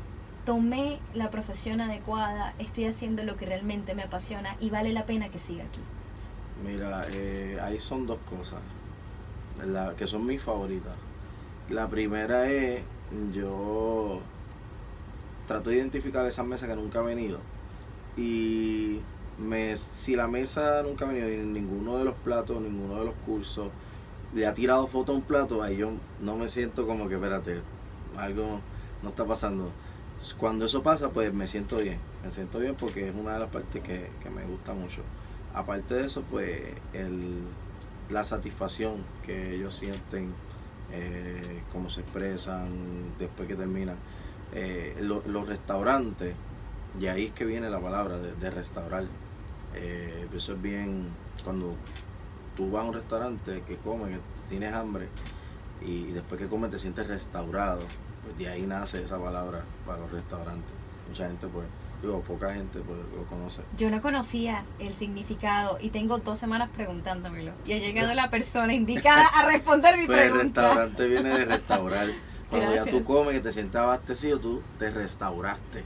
tomé 0.46 1.00
la 1.12 1.30
profesión 1.30 1.82
adecuada, 1.82 2.54
estoy 2.58 2.86
haciendo 2.86 3.24
lo 3.24 3.36
que 3.36 3.44
realmente 3.44 3.94
me 3.94 4.04
apasiona 4.04 4.56
y 4.58 4.70
vale 4.70 4.94
la 4.94 5.04
pena 5.04 5.28
que 5.28 5.38
siga 5.38 5.64
aquí? 5.64 5.80
Mira, 6.64 7.04
eh, 7.10 7.58
ahí 7.62 7.78
son 7.78 8.06
dos 8.06 8.18
cosas 8.20 8.60
la- 9.66 9.94
que 9.96 10.06
son 10.06 10.24
mis 10.24 10.40
favoritas. 10.40 10.94
La 11.68 11.88
primera 11.88 12.50
es, 12.50 12.80
yo 13.34 14.20
trato 15.46 15.68
de 15.68 15.76
identificar 15.76 16.24
esas 16.26 16.46
mesas 16.46 16.70
que 16.70 16.74
nunca 16.74 17.00
han 17.00 17.06
venido. 17.06 17.38
Y 18.16 19.00
me, 19.38 19.76
si 19.76 20.16
la 20.16 20.26
mesa 20.26 20.82
nunca 20.82 21.04
ha 21.04 21.12
venido 21.12 21.28
ninguno 21.44 21.98
de 21.98 22.04
los 22.04 22.14
platos, 22.14 22.62
ninguno 22.62 22.98
de 23.00 23.04
los 23.04 23.14
cursos, 23.26 23.68
le 24.34 24.46
ha 24.46 24.54
tirado 24.54 24.86
foto 24.86 25.12
a 25.12 25.16
un 25.16 25.22
plato, 25.22 25.62
ahí 25.62 25.76
yo 25.76 25.92
no 26.20 26.36
me 26.36 26.48
siento 26.48 26.86
como 26.86 27.08
que, 27.08 27.14
espérate, 27.16 27.60
algo 28.16 28.60
no 29.02 29.10
está 29.10 29.24
pasando. 29.26 29.70
Cuando 30.38 30.66
eso 30.66 30.82
pasa, 30.82 31.10
pues 31.10 31.32
me 31.32 31.46
siento 31.46 31.76
bien. 31.78 31.98
Me 32.24 32.30
siento 32.30 32.58
bien 32.58 32.74
porque 32.74 33.08
es 33.08 33.14
una 33.14 33.34
de 33.34 33.40
las 33.40 33.50
partes 33.50 33.82
que, 33.82 34.10
que 34.22 34.30
me 34.30 34.44
gusta 34.44 34.74
mucho. 34.74 35.02
Aparte 35.54 35.94
de 35.94 36.06
eso, 36.06 36.22
pues 36.30 36.60
el, 36.92 37.42
la 38.10 38.24
satisfacción 38.24 39.04
que 39.24 39.54
ellos 39.54 39.74
sienten, 39.76 40.32
eh, 40.92 41.62
cómo 41.72 41.90
se 41.90 42.00
expresan 42.00 42.68
después 43.18 43.48
que 43.48 43.54
terminan. 43.56 43.96
Eh, 44.52 44.96
lo- 45.00 45.22
los 45.26 45.46
restaurantes, 45.48 46.34
y 47.00 47.06
ahí 47.06 47.26
es 47.26 47.32
que 47.32 47.44
viene 47.44 47.70
la 47.70 47.80
palabra 47.80 48.18
de, 48.18 48.34
de 48.34 48.50
restaurar. 48.50 49.04
Eh, 49.74 50.26
eso 50.34 50.54
es 50.54 50.62
bien, 50.62 51.08
cuando 51.44 51.74
tú 52.58 52.70
vas 52.70 52.82
a 52.84 52.88
un 52.88 52.94
restaurante 52.94 53.62
que 53.66 53.76
comes, 53.76 54.08
que 54.10 54.20
tienes 54.50 54.74
hambre, 54.74 55.08
y 55.80 56.06
después 56.06 56.40
que 56.40 56.48
comes 56.48 56.70
te 56.72 56.78
sientes 56.78 57.06
restaurado, 57.06 57.78
pues 58.24 58.36
de 58.36 58.48
ahí 58.48 58.62
nace 58.62 59.02
esa 59.02 59.16
palabra 59.16 59.62
para 59.86 60.00
los 60.00 60.10
restaurantes. 60.10 60.72
Mucha 61.08 61.28
gente, 61.28 61.46
pues, 61.46 61.66
digo, 62.02 62.20
poca 62.20 62.52
gente 62.52 62.80
pues, 62.80 62.98
lo 63.16 63.24
conoce. 63.26 63.62
Yo 63.78 63.90
no 63.90 64.02
conocía 64.02 64.64
el 64.80 64.96
significado 64.96 65.78
y 65.80 65.90
tengo 65.90 66.18
dos 66.18 66.38
semanas 66.38 66.68
preguntándomelo. 66.74 67.52
Y 67.64 67.74
ha 67.74 67.78
llegado 67.78 68.12
la 68.14 68.28
persona 68.28 68.74
indicada 68.74 69.24
a 69.38 69.46
responder 69.46 69.96
mi 69.96 70.06
Pues 70.06 70.18
el 70.18 70.32
pregunta. 70.32 70.62
restaurante 70.62 71.08
viene 71.08 71.38
de 71.38 71.44
restaurar. 71.44 72.08
Cuando 72.50 72.66
ya 72.74 72.82
Gracias. 72.82 72.96
tú 72.96 73.04
comes 73.04 73.36
y 73.36 73.40
te 73.40 73.52
sientes 73.52 73.76
abastecido, 73.76 74.40
tú 74.40 74.62
te 74.78 74.90
restauraste. 74.90 75.84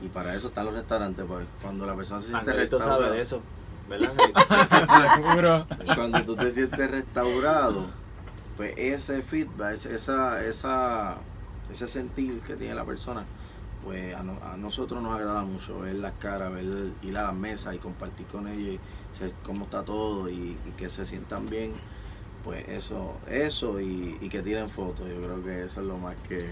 Y 0.00 0.08
para 0.08 0.34
eso 0.34 0.46
están 0.48 0.64
los 0.66 0.74
restaurantes, 0.74 1.24
pues 1.26 1.46
cuando 1.60 1.86
la 1.86 1.94
persona 1.94 2.20
se 2.20 2.28
siente 2.28 2.50
Angelito 2.50 2.78
sabe 2.78 2.90
restaurada, 2.90 3.14
de 3.16 3.20
eso, 3.20 3.42
¿verdad? 3.98 5.14
Seguro. 5.14 5.66
cuando 5.94 6.22
tú 6.24 6.36
te 6.36 6.50
sientes 6.52 6.90
restaurado, 6.90 7.86
pues 8.56 8.74
ese 8.76 9.22
feedback, 9.22 9.74
ese- 9.74 9.94
esa, 9.94 10.44
esa, 10.44 11.16
ese 11.70 11.86
sentir 11.88 12.40
que 12.40 12.56
tiene 12.56 12.74
la 12.74 12.84
persona, 12.84 13.24
pues 13.84 14.14
a, 14.14 14.22
no- 14.22 14.38
a 14.44 14.56
nosotros 14.56 15.02
nos 15.02 15.14
agrada 15.18 15.42
mucho 15.42 15.80
ver 15.80 15.96
las 15.96 16.12
caras, 16.14 16.52
ver 16.52 16.64
ir 17.02 17.18
a 17.18 17.24
la 17.24 17.32
mesa 17.32 17.74
y 17.74 17.78
compartir 17.78 18.26
con 18.26 18.48
ellos 18.48 18.78
cómo 19.44 19.64
está 19.64 19.82
todo 19.84 20.28
y, 20.28 20.56
y 20.66 20.70
que 20.76 20.88
se 20.88 21.04
sientan 21.04 21.46
bien, 21.46 21.72
pues 22.44 22.66
eso, 22.68 23.12
eso 23.28 23.80
y, 23.80 24.18
y 24.20 24.28
que 24.28 24.42
tiren 24.42 24.68
fotos, 24.68 25.08
yo 25.08 25.16
creo 25.22 25.42
que 25.44 25.64
eso 25.64 25.80
es 25.80 25.86
lo 25.86 25.96
más 25.98 26.14
que, 26.28 26.46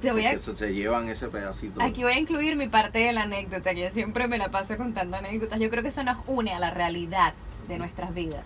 Te 0.00 0.12
voy 0.12 0.26
a 0.26 0.30
que 0.32 0.38
se, 0.38 0.54
se 0.54 0.72
llevan 0.74 1.08
ese 1.08 1.28
pedacito. 1.28 1.82
Aquí 1.82 2.02
voy 2.02 2.12
a 2.12 2.18
incluir 2.18 2.56
mi 2.56 2.68
parte 2.68 3.00
de 3.00 3.12
la 3.12 3.22
anécdota, 3.22 3.74
que 3.74 3.80
yo 3.82 3.90
siempre 3.90 4.28
me 4.28 4.38
la 4.38 4.50
paso 4.50 4.76
contando 4.76 5.16
anécdotas. 5.16 5.58
Yo 5.58 5.70
creo 5.70 5.82
que 5.82 5.88
eso 5.88 6.04
nos 6.04 6.18
une 6.26 6.52
a 6.52 6.58
la 6.58 6.70
realidad 6.70 7.34
de 7.66 7.78
nuestras 7.78 8.14
vidas. 8.14 8.44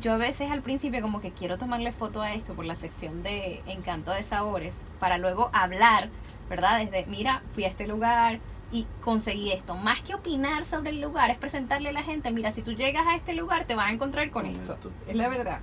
Yo 0.00 0.12
a 0.12 0.16
veces 0.16 0.50
al 0.50 0.62
principio 0.62 1.02
como 1.02 1.20
que 1.20 1.32
quiero 1.32 1.58
tomarle 1.58 1.92
foto 1.92 2.22
a 2.22 2.32
esto 2.34 2.54
por 2.54 2.64
la 2.64 2.76
sección 2.76 3.22
de 3.22 3.62
encanto 3.66 4.12
de 4.12 4.22
sabores, 4.22 4.84
para 5.00 5.18
luego 5.18 5.50
hablar, 5.52 6.08
¿verdad? 6.48 6.78
Desde, 6.78 7.06
mira, 7.06 7.42
fui 7.54 7.64
a 7.64 7.68
este 7.68 7.86
lugar 7.88 8.38
y 8.70 8.86
conseguí 9.02 9.50
esto. 9.50 9.74
Más 9.74 10.00
que 10.02 10.14
opinar 10.14 10.66
sobre 10.66 10.90
el 10.90 11.00
lugar, 11.00 11.30
es 11.30 11.38
presentarle 11.38 11.88
a 11.88 11.92
la 11.92 12.02
gente, 12.02 12.30
mira, 12.30 12.52
si 12.52 12.62
tú 12.62 12.72
llegas 12.72 13.06
a 13.08 13.16
este 13.16 13.32
lugar 13.34 13.64
te 13.64 13.74
vas 13.74 13.88
a 13.88 13.92
encontrar 13.92 14.30
con 14.30 14.42
Con 14.44 14.52
esto. 14.52 14.74
esto. 14.74 14.92
Es 15.08 15.16
la 15.16 15.28
verdad. 15.28 15.60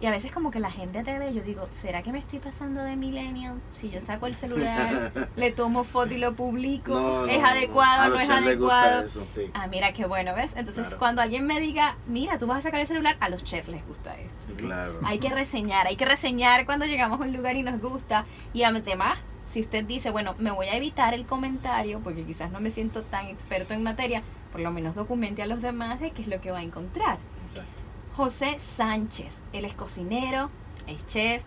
Y 0.00 0.06
a 0.06 0.10
veces 0.10 0.32
como 0.32 0.50
que 0.50 0.60
la 0.60 0.70
gente 0.70 1.02
te 1.02 1.18
ve, 1.18 1.32
yo 1.32 1.42
digo, 1.42 1.66
¿será 1.70 2.02
que 2.02 2.12
me 2.12 2.18
estoy 2.18 2.38
pasando 2.38 2.82
de 2.82 2.94
millennial? 2.96 3.54
Si 3.72 3.88
yo 3.90 4.00
saco 4.00 4.26
el 4.26 4.34
celular, 4.34 5.12
le 5.36 5.50
tomo 5.52 5.84
foto 5.84 6.12
y 6.12 6.18
lo 6.18 6.34
publico, 6.34 6.90
No, 6.94 7.20
no, 7.22 7.26
¿es 7.26 7.40
no, 7.40 7.46
adecuado 7.46 8.04
no 8.04 8.10
los 8.10 8.22
es 8.22 8.28
adecuado? 8.28 9.04
eso. 9.04 9.24
Sí. 9.30 9.50
Ah, 9.54 9.66
mira 9.68 9.92
qué 9.92 10.04
bueno, 10.04 10.34
¿ves? 10.34 10.52
Entonces 10.56 10.84
Claro. 10.88 10.98
cuando 10.98 11.22
alguien 11.22 11.46
me 11.46 11.58
diga, 11.60 11.96
mira, 12.06 12.36
tú 12.38 12.46
vas 12.46 12.58
a 12.58 12.62
sacar 12.62 12.80
el 12.80 12.86
celular, 12.86 13.16
a 13.20 13.28
los 13.30 13.44
chefs 13.44 13.68
les 13.68 13.86
gusta 13.86 14.14
esto. 14.18 14.54
Claro. 14.56 14.98
Hay 15.04 15.18
que 15.20 15.30
reseñar, 15.30 15.86
hay 15.86 15.96
que 15.96 16.04
reseñar 16.04 16.66
cuando 16.66 16.84
llegamos 16.86 17.20
a 17.20 17.24
un 17.24 17.32
lugar 17.32 17.56
y 17.56 17.62
nos 17.62 17.80
gusta. 17.80 18.26
Y 18.52 18.64
además, 18.64 19.16
si 19.46 19.60
usted 19.60 19.84
dice, 19.84 20.10
bueno, 20.10 20.34
me 20.38 20.50
voy 20.50 20.66
a 20.66 20.76
evitar 20.76 21.14
el 21.14 21.24
comentario 21.24 22.00
porque 22.00 22.24
quizás 22.24 22.50
no 22.50 22.60
me 22.60 22.70
siento 22.70 23.02
tan 23.02 23.26
experto 23.28 23.72
en 23.72 23.82
materia, 23.82 24.22
por 24.52 24.60
lo 24.60 24.70
menos 24.70 24.94
documente 24.96 25.40
a 25.42 25.46
los 25.46 25.62
demás 25.62 26.00
de 26.00 26.10
qué 26.10 26.22
es 26.22 26.28
lo 26.28 26.40
que 26.40 26.50
va 26.50 26.58
a 26.58 26.62
encontrar. 26.62 27.18
Exacto. 27.48 27.83
José 28.16 28.58
Sánchez, 28.60 29.34
él 29.52 29.64
es 29.64 29.74
cocinero, 29.74 30.50
es 30.86 31.06
chef 31.06 31.42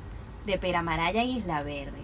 de 0.45 0.57
Peramaraya 0.57 1.21
en 1.24 1.29
Isla 1.29 1.63
Verde. 1.63 1.97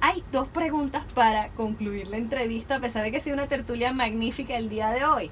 Hay 0.00 0.24
dos 0.32 0.48
preguntas 0.48 1.04
para 1.14 1.48
concluir 1.50 2.08
la 2.08 2.16
entrevista, 2.16 2.76
a 2.76 2.80
pesar 2.80 3.04
de 3.04 3.12
que 3.12 3.20
sea 3.20 3.32
una 3.34 3.46
tertulia 3.46 3.92
magnífica 3.92 4.56
el 4.56 4.68
día 4.68 4.90
de 4.90 5.04
hoy. 5.04 5.30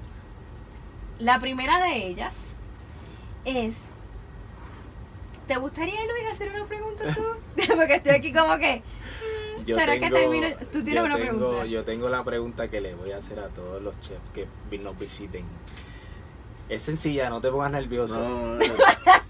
La 1.19 1.39
primera 1.39 1.83
de 1.83 2.07
ellas 2.07 2.53
es, 3.43 3.81
¿te 5.47 5.57
gustaría 5.57 5.95
Luis 6.05 6.31
hacer 6.31 6.49
una 6.55 6.65
pregunta 6.65 7.03
tú? 7.13 7.21
Porque 7.75 7.95
estoy 7.95 8.13
aquí 8.13 8.31
como 8.31 8.57
que, 8.57 8.81
mm, 9.59 9.65
Yo 9.65 9.75
¿será 9.75 9.99
que 9.99 10.09
termino? 10.09 10.47
Tú 10.71 10.81
tienes 10.81 11.03
una 11.03 11.17
tengo- 11.17 11.37
pregunta. 11.39 11.65
Yo 11.65 11.83
tengo 11.83 12.07
la 12.07 12.23
pregunta 12.23 12.69
que 12.69 12.79
le 12.79 12.95
voy 12.95 13.11
a 13.11 13.17
hacer 13.17 13.39
a 13.41 13.49
todos 13.49 13.81
los 13.81 13.99
chefs 13.99 14.29
que 14.33 14.47
nos 14.77 14.97
visiten. 14.97 15.43
Es 16.71 16.83
sencilla, 16.83 17.29
no 17.29 17.41
te 17.41 17.51
pongas 17.51 17.69
nervioso. 17.69 18.17
No, 18.17 18.55
no, 18.55 18.63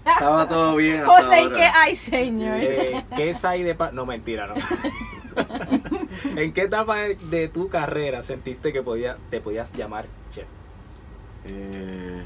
estaba 0.06 0.48
todo 0.48 0.76
bien. 0.76 1.00
hasta 1.00 1.22
José, 1.24 1.42
¿y 1.42 1.50
qué? 1.50 1.66
Ay, 1.74 1.96
señor. 1.96 2.56
Eh, 2.60 3.04
¿Qué 3.16 3.30
es 3.30 3.44
ahí 3.44 3.64
de 3.64 3.74
pa 3.74 3.90
No, 3.90 4.06
mentira, 4.06 4.46
no. 4.46 4.54
¿En 6.40 6.52
qué 6.52 6.62
etapa 6.62 6.98
de, 6.98 7.16
de 7.16 7.48
tu 7.48 7.68
carrera 7.68 8.22
sentiste 8.22 8.72
que 8.72 8.80
podía, 8.80 9.16
te 9.28 9.40
podías 9.40 9.72
llamar 9.72 10.06
chef? 10.30 10.46
Eh, 11.44 12.22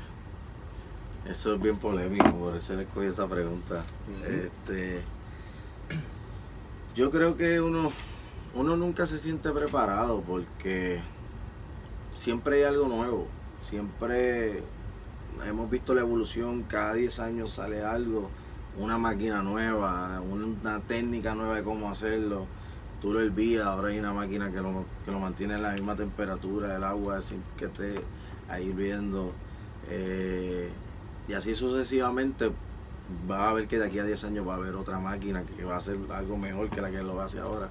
eso 1.30 1.54
es 1.54 1.62
bien 1.62 1.78
polémico, 1.78 2.30
por 2.32 2.54
eso 2.54 2.74
le 2.74 2.82
escogí 2.82 3.06
esa 3.06 3.26
pregunta. 3.26 3.86
Este, 4.28 5.00
yo 6.94 7.10
creo 7.10 7.38
que 7.38 7.58
uno, 7.62 7.90
uno 8.54 8.76
nunca 8.76 9.06
se 9.06 9.18
siente 9.18 9.50
preparado 9.50 10.20
porque 10.20 11.00
siempre 12.14 12.56
hay 12.56 12.64
algo 12.64 12.86
nuevo. 12.86 13.28
Siempre 13.62 14.62
hemos 15.46 15.70
visto 15.70 15.94
la 15.94 16.00
evolución, 16.00 16.62
cada 16.64 16.94
10 16.94 17.18
años 17.20 17.52
sale 17.52 17.84
algo, 17.84 18.30
una 18.78 18.98
máquina 18.98 19.42
nueva, 19.42 20.20
una 20.20 20.80
técnica 20.80 21.34
nueva 21.34 21.56
de 21.56 21.62
cómo 21.62 21.90
hacerlo. 21.90 22.46
Tú 23.00 23.12
lo 23.12 23.20
hervías, 23.20 23.66
ahora 23.66 23.88
hay 23.88 23.98
una 23.98 24.12
máquina 24.12 24.50
que 24.50 24.60
lo, 24.60 24.84
que 25.04 25.10
lo 25.10 25.20
mantiene 25.20 25.54
en 25.54 25.62
la 25.62 25.72
misma 25.72 25.96
temperatura 25.96 26.68
del 26.68 26.84
agua 26.84 27.20
sin 27.22 27.42
que 27.56 27.66
esté 27.66 28.00
ahí 28.48 28.68
hirviendo. 28.68 29.32
Eh, 29.88 30.70
y 31.28 31.32
así 31.32 31.54
sucesivamente 31.54 32.50
va 33.30 33.50
a 33.50 33.52
ver 33.52 33.68
que 33.68 33.78
de 33.78 33.86
aquí 33.86 33.98
a 33.98 34.04
10 34.04 34.24
años 34.24 34.48
va 34.48 34.54
a 34.54 34.56
haber 34.56 34.74
otra 34.74 34.98
máquina 34.98 35.42
que 35.42 35.64
va 35.64 35.74
a 35.74 35.78
hacer 35.78 35.98
algo 36.12 36.36
mejor 36.36 36.70
que 36.70 36.80
la 36.80 36.90
que 36.90 37.02
lo 37.02 37.20
hace 37.20 37.38
ahora. 37.38 37.68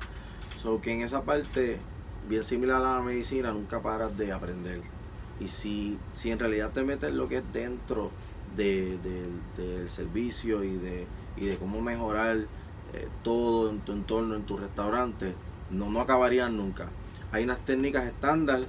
So 0.61 0.81
que 0.81 0.93
en 0.93 1.01
esa 1.01 1.23
parte, 1.23 1.77
bien 2.29 2.43
similar 2.43 2.77
a 2.77 2.97
la 2.97 3.01
medicina, 3.01 3.51
nunca 3.51 3.81
paras 3.81 4.17
de 4.17 4.31
aprender. 4.31 4.81
Y 5.39 5.47
si, 5.49 5.97
si 6.13 6.31
en 6.31 6.39
realidad 6.39 6.71
te 6.71 6.83
metes 6.83 7.13
lo 7.13 7.27
que 7.27 7.37
es 7.37 7.43
dentro 7.53 8.11
de- 8.55 8.97
del- 8.99 9.41
del 9.57 9.89
servicio 9.89 10.63
y 10.63 10.75
de, 10.77 11.05
y 11.37 11.45
de 11.47 11.57
cómo 11.57 11.81
mejorar 11.81 12.37
eh, 12.93 13.07
todo 13.23 13.69
en 13.69 13.79
tu 13.81 13.91
entorno, 13.91 14.35
en 14.35 14.43
tu 14.43 14.57
restaurante, 14.57 15.33
no, 15.71 15.89
no 15.89 15.99
acabarían 16.01 16.55
nunca. 16.55 16.87
Hay 17.31 17.43
unas 17.43 17.59
técnicas 17.65 18.05
estándar 18.05 18.61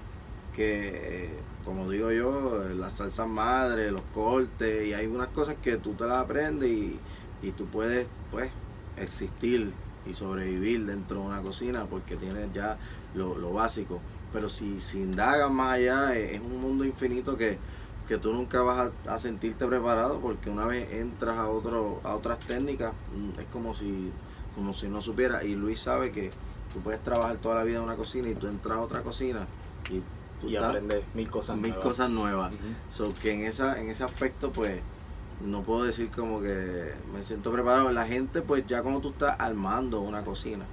que, 0.55 1.27
eh, 1.27 1.31
como 1.65 1.91
digo 1.91 2.11
yo, 2.11 2.65
las 2.77 2.95
salsas 2.95 3.29
madre, 3.29 3.91
los 3.93 4.03
cortes, 4.15 4.87
y 4.89 4.95
hay 4.95 5.07
unas 5.07 5.29
cosas 5.29 5.57
que 5.63 5.77
tú 5.77 5.93
te 5.95 6.05
las 6.07 6.25
aprendes 6.25 6.69
y, 6.71 6.99
y 7.43 7.51
tú 7.53 7.67
puedes, 7.67 8.07
pues, 8.31 8.51
existir 8.97 9.73
y 10.09 10.15
sobrevivir 10.15 10.87
dentro 10.87 11.21
de 11.21 11.27
una 11.27 11.43
cocina 11.43 11.85
porque 11.87 12.17
tienes 12.17 12.53
ya 12.53 12.79
lo, 13.15 13.37
lo 13.37 13.53
básico. 13.53 14.01
Pero 14.33 14.49
si, 14.49 14.81
si 14.81 14.99
indagas 14.99 15.51
más 15.51 15.75
allá, 15.75 16.15
es, 16.17 16.33
es 16.35 16.41
un 16.41 16.61
mundo 16.61 16.85
infinito 16.85 17.37
que, 17.37 17.59
que 18.09 18.19
tú 18.19 18.33
nunca 18.33 18.63
vas 18.63 18.91
a, 19.07 19.15
a 19.15 19.19
sentirte 19.19 19.67
preparado 19.67 20.21
porque 20.21 20.51
una 20.51 20.67
vez 20.67 20.93
entras 20.93 21.39
a 21.39 21.49
otro 21.49 22.01
a 22.05 22.15
otras 22.15 22.39
técnicas 22.41 22.93
mm, 23.15 23.41
es 23.41 23.47
como 23.53 23.75
si 23.75 24.11
como 24.55 24.73
si 24.75 24.89
no 24.89 25.03
supieras 25.03 25.45
y 25.45 25.55
Luis 25.57 25.81
sabe 25.81 26.13
que 26.13 26.31
tú 26.73 26.81
puedes 26.81 27.03
trabajar 27.03 27.37
toda 27.39 27.57
la 27.57 27.65
vida 27.65 27.79
en 27.79 27.85
una 27.85 27.97
cocina 27.97 28.29
y 28.29 28.35
tú 28.35 28.47
entras 28.49 28.79
a 28.79 28.81
otra 28.81 29.03
cocina 29.03 29.47
y 29.91 30.03
tú 30.41 30.49
Y 30.49 30.55
estás 30.55 30.69
aprender 30.71 31.03
mil 31.15 31.31
cosas 31.31 31.57
mil 31.57 31.73
nuevas. 31.73 31.85
cosas 31.85 32.11
nuevas. 32.11 32.53
Ujú. 32.53 32.61
So 32.91 33.15
que 33.23 33.33
en 33.33 33.45
esa, 33.45 33.81
en 33.81 33.91
ese 33.91 34.05
aspecto 34.05 34.51
pues 34.53 34.81
no 35.45 35.63
puedo 35.63 35.85
decir 35.85 36.11
como 36.11 36.41
que 36.41 36.95
me 37.15 37.23
siento 37.23 37.53
preparado. 37.53 37.91
La 37.93 38.07
gente 38.07 38.43
pues 38.43 38.67
ya 38.67 38.83
cuando 38.83 39.01
tú 39.01 39.11
estás 39.11 39.37
armando 39.39 40.01
una 40.01 40.23
cocina, 40.25 40.65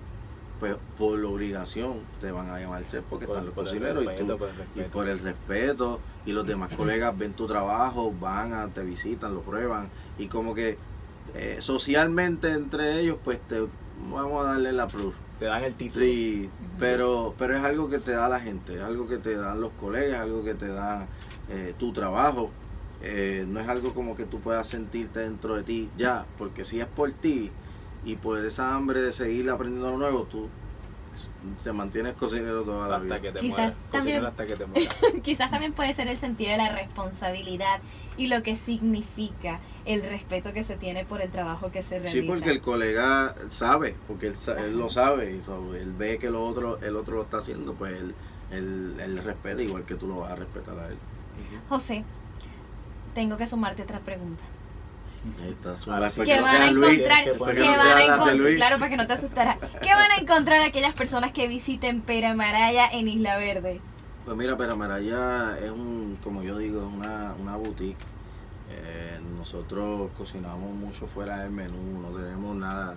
pues 0.64 0.78
por 0.98 1.20
obligación 1.26 1.96
te 2.22 2.32
van 2.32 2.50
a 2.50 2.58
llamar 2.58 2.88
chef 2.90 3.04
porque 3.10 3.26
Por- 3.26 3.36
están 3.36 3.46
los 3.48 3.54
por 3.54 3.66
cocineros 3.66 4.02
y 4.02 4.08
tú 4.16 4.38
por 4.38 4.48
el 4.48 4.54
y 4.54 4.58
respeto. 4.80 4.90
por 4.94 5.10
el 5.10 5.20
respeto 5.20 6.00
y 6.26 6.32
los 6.32 6.48
demás 6.48 6.74
colegas 6.78 7.18
ven 7.18 7.34
tu 7.34 7.48
trabajo, 7.48 8.14
van 8.18 8.54
a, 8.54 8.68
te 8.70 8.82
visitan, 8.82 9.34
lo 9.34 9.42
prueban 9.42 9.90
y 10.18 10.28
como 10.28 10.56
que 10.56 10.78
eh, 11.36 11.58
socialmente 11.60 12.54
entre 12.54 13.02
ellos 13.02 13.18
pues 13.26 13.42
te 13.42 13.62
vamos 14.10 14.46
a 14.46 14.52
darle 14.52 14.72
la 14.72 14.88
proof. 14.88 15.14
Te 15.38 15.46
dan 15.46 15.66
el 15.66 15.74
título. 15.76 16.06
Sí, 16.06 16.50
pero, 16.80 17.36
pero 17.38 17.58
es 17.58 17.64
algo 17.66 17.90
que 17.90 18.00
te 18.00 18.12
da 18.14 18.30
la 18.30 18.40
gente, 18.40 18.76
es 18.76 18.82
algo 18.82 19.10
que 19.10 19.18
te 19.18 19.36
dan 19.36 19.60
los 19.60 19.72
colegas, 19.74 20.22
algo 20.22 20.46
que 20.46 20.54
te 20.54 20.68
dan 20.70 21.08
eh, 21.50 21.74
tu 21.78 21.92
trabajo. 21.92 22.52
Eh, 23.02 23.44
no 23.50 23.60
es 23.60 23.68
algo 23.68 23.94
como 23.94 24.16
que 24.16 24.24
tú 24.24 24.40
puedas 24.40 24.66
sentirte 24.70 25.20
dentro 25.20 25.56
de 25.58 25.64
ti 25.64 25.90
ya, 25.98 26.26
porque 26.38 26.64
si 26.64 26.80
es 26.80 26.88
por 26.88 27.12
ti 27.12 27.52
y 28.06 28.16
por 28.16 28.44
esa 28.46 28.74
hambre 28.76 29.02
de 29.02 29.12
seguir 29.14 29.50
aprendiendo 29.50 29.92
lo 29.92 29.98
nuevo, 29.98 30.24
tú 30.24 30.50
te 31.64 31.72
mantienes 31.72 32.14
cocinero 32.14 32.64
toda 32.64 32.88
la 32.88 32.98
vida. 33.00 33.16
Hasta 33.16 33.22
que 33.28 33.32
te 33.34 33.40
Quizás 33.40 33.58
mueras. 33.58 33.74
también- 33.92 34.02
Cocinero 34.02 34.28
hasta 34.28 34.46
que 34.48 34.56
te 34.56 34.66
mueras. 34.66 34.96
Quizás 35.24 35.52
también 35.52 35.74
puede 35.74 35.94
ser 35.94 36.08
el 36.08 36.18
sentido 36.18 36.52
de 36.52 36.58
la 36.58 36.74
responsabilidad 36.76 37.80
y 38.18 38.28
lo 38.28 38.44
que 38.44 38.56
significa 38.56 39.60
el 39.86 40.02
respeto 40.04 40.54
que 40.54 40.64
se 40.64 40.76
tiene 40.78 41.04
por 41.06 41.22
el 41.22 41.30
trabajo 41.30 41.72
que 41.72 41.82
se 41.82 42.00
realiza. 42.00 42.22
Sí, 42.22 42.28
porque 42.28 42.50
el 42.52 42.62
colega 42.62 43.36
sabe, 43.50 43.96
porque 44.08 44.28
él, 44.28 44.36
él 44.60 44.78
lo 44.78 44.90
sabe, 44.90 45.36
y 45.36 45.42
so, 45.42 45.76
él 45.76 45.92
ve 45.98 46.18
que 46.20 46.30
lo 46.30 46.46
otro, 46.46 46.80
el 46.82 46.96
otro 46.96 47.16
lo 47.18 47.24
está 47.24 47.38
haciendo, 47.40 47.74
pues 47.74 48.00
él, 48.00 48.16
él, 48.52 48.96
él 49.00 49.18
respeta 49.18 49.62
igual 49.62 49.84
que 49.84 49.96
tú 49.96 50.08
lo 50.08 50.20
vas 50.20 50.32
a 50.32 50.36
respetar 50.36 50.78
a 50.80 50.88
él. 50.90 50.98
José, 51.70 52.04
tengo 53.14 53.36
que 53.38 53.46
sumarte 53.48 53.82
otra 53.84 54.00
pregunta. 54.00 54.44
Ahí 55.42 55.52
está, 55.52 55.78
su- 55.78 55.90
Ahora 55.92 56.00
para 56.02 56.10
sí 56.10 56.20
que 56.22 56.26
¿Qué 56.26 56.36
no 56.38 56.44
van 56.44 56.56
a 56.62 56.72
Luis, 56.72 56.94
encontrar? 57.00 57.24
que 57.24 57.32
¿Qué 57.32 57.38
para 57.38 57.54
que 57.54 57.60
no 57.60 57.72
van 57.72 57.88
a 57.98 58.04
encontrar? 58.04 58.56
Claro, 58.56 58.78
para 58.78 58.90
que 58.90 58.98
no 58.98 59.08
te 59.08 59.14
asustará. 59.14 59.58
¿Qué 59.82 59.94
van 59.94 60.12
a 60.12 60.16
encontrar 60.18 60.62
aquellas 60.62 60.94
personas 60.94 61.32
que 61.32 61.48
visiten 61.48 62.02
Peramaraya 62.02 62.88
en 62.92 63.08
Isla 63.08 63.38
Verde? 63.38 63.80
Pues 64.26 64.38
mira, 64.38 64.58
pero 64.58 64.76
Maraya 64.78 65.58
es 65.64 65.70
un, 65.72 66.18
como 66.24 66.44
yo 66.44 66.58
digo, 66.58 66.82
es 66.82 66.88
una, 66.94 67.34
una 67.42 67.56
boutique. 67.58 67.98
Eh, 68.72 69.20
nosotros 69.38 70.10
cocinamos 70.18 70.72
mucho 70.74 71.08
fuera 71.08 71.40
del 71.40 71.52
menú, 71.52 72.02
no 72.02 72.10
tenemos 72.18 72.56
nada 72.56 72.96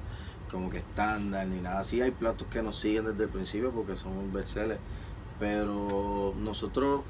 como 0.50 0.70
que 0.70 0.78
estándar 0.78 1.46
ni 1.46 1.60
nada. 1.60 1.82
Sí 1.84 2.00
hay 2.00 2.12
platos 2.12 2.46
que 2.48 2.62
nos 2.62 2.78
siguen 2.78 3.04
desde 3.06 3.24
el 3.24 3.28
principio 3.28 3.70
porque 3.72 3.96
son 3.96 4.32
bestsellers, 4.32 4.80
pero 5.40 6.32
nosotros 6.38 7.02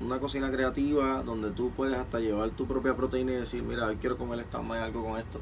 una 0.00 0.18
cocina 0.18 0.50
creativa 0.50 1.22
donde 1.22 1.50
tú 1.50 1.70
puedes 1.70 1.96
hasta 1.96 2.18
llevar 2.20 2.50
tu 2.50 2.66
propia 2.66 2.96
proteína 2.96 3.32
y 3.32 3.36
decir, 3.36 3.62
mira, 3.62 3.86
hoy 3.86 3.96
quiero 3.96 4.16
comer 4.18 4.40
esta 4.40 4.60
más 4.60 4.82
algo 4.82 5.04
con 5.04 5.18
esto. 5.18 5.40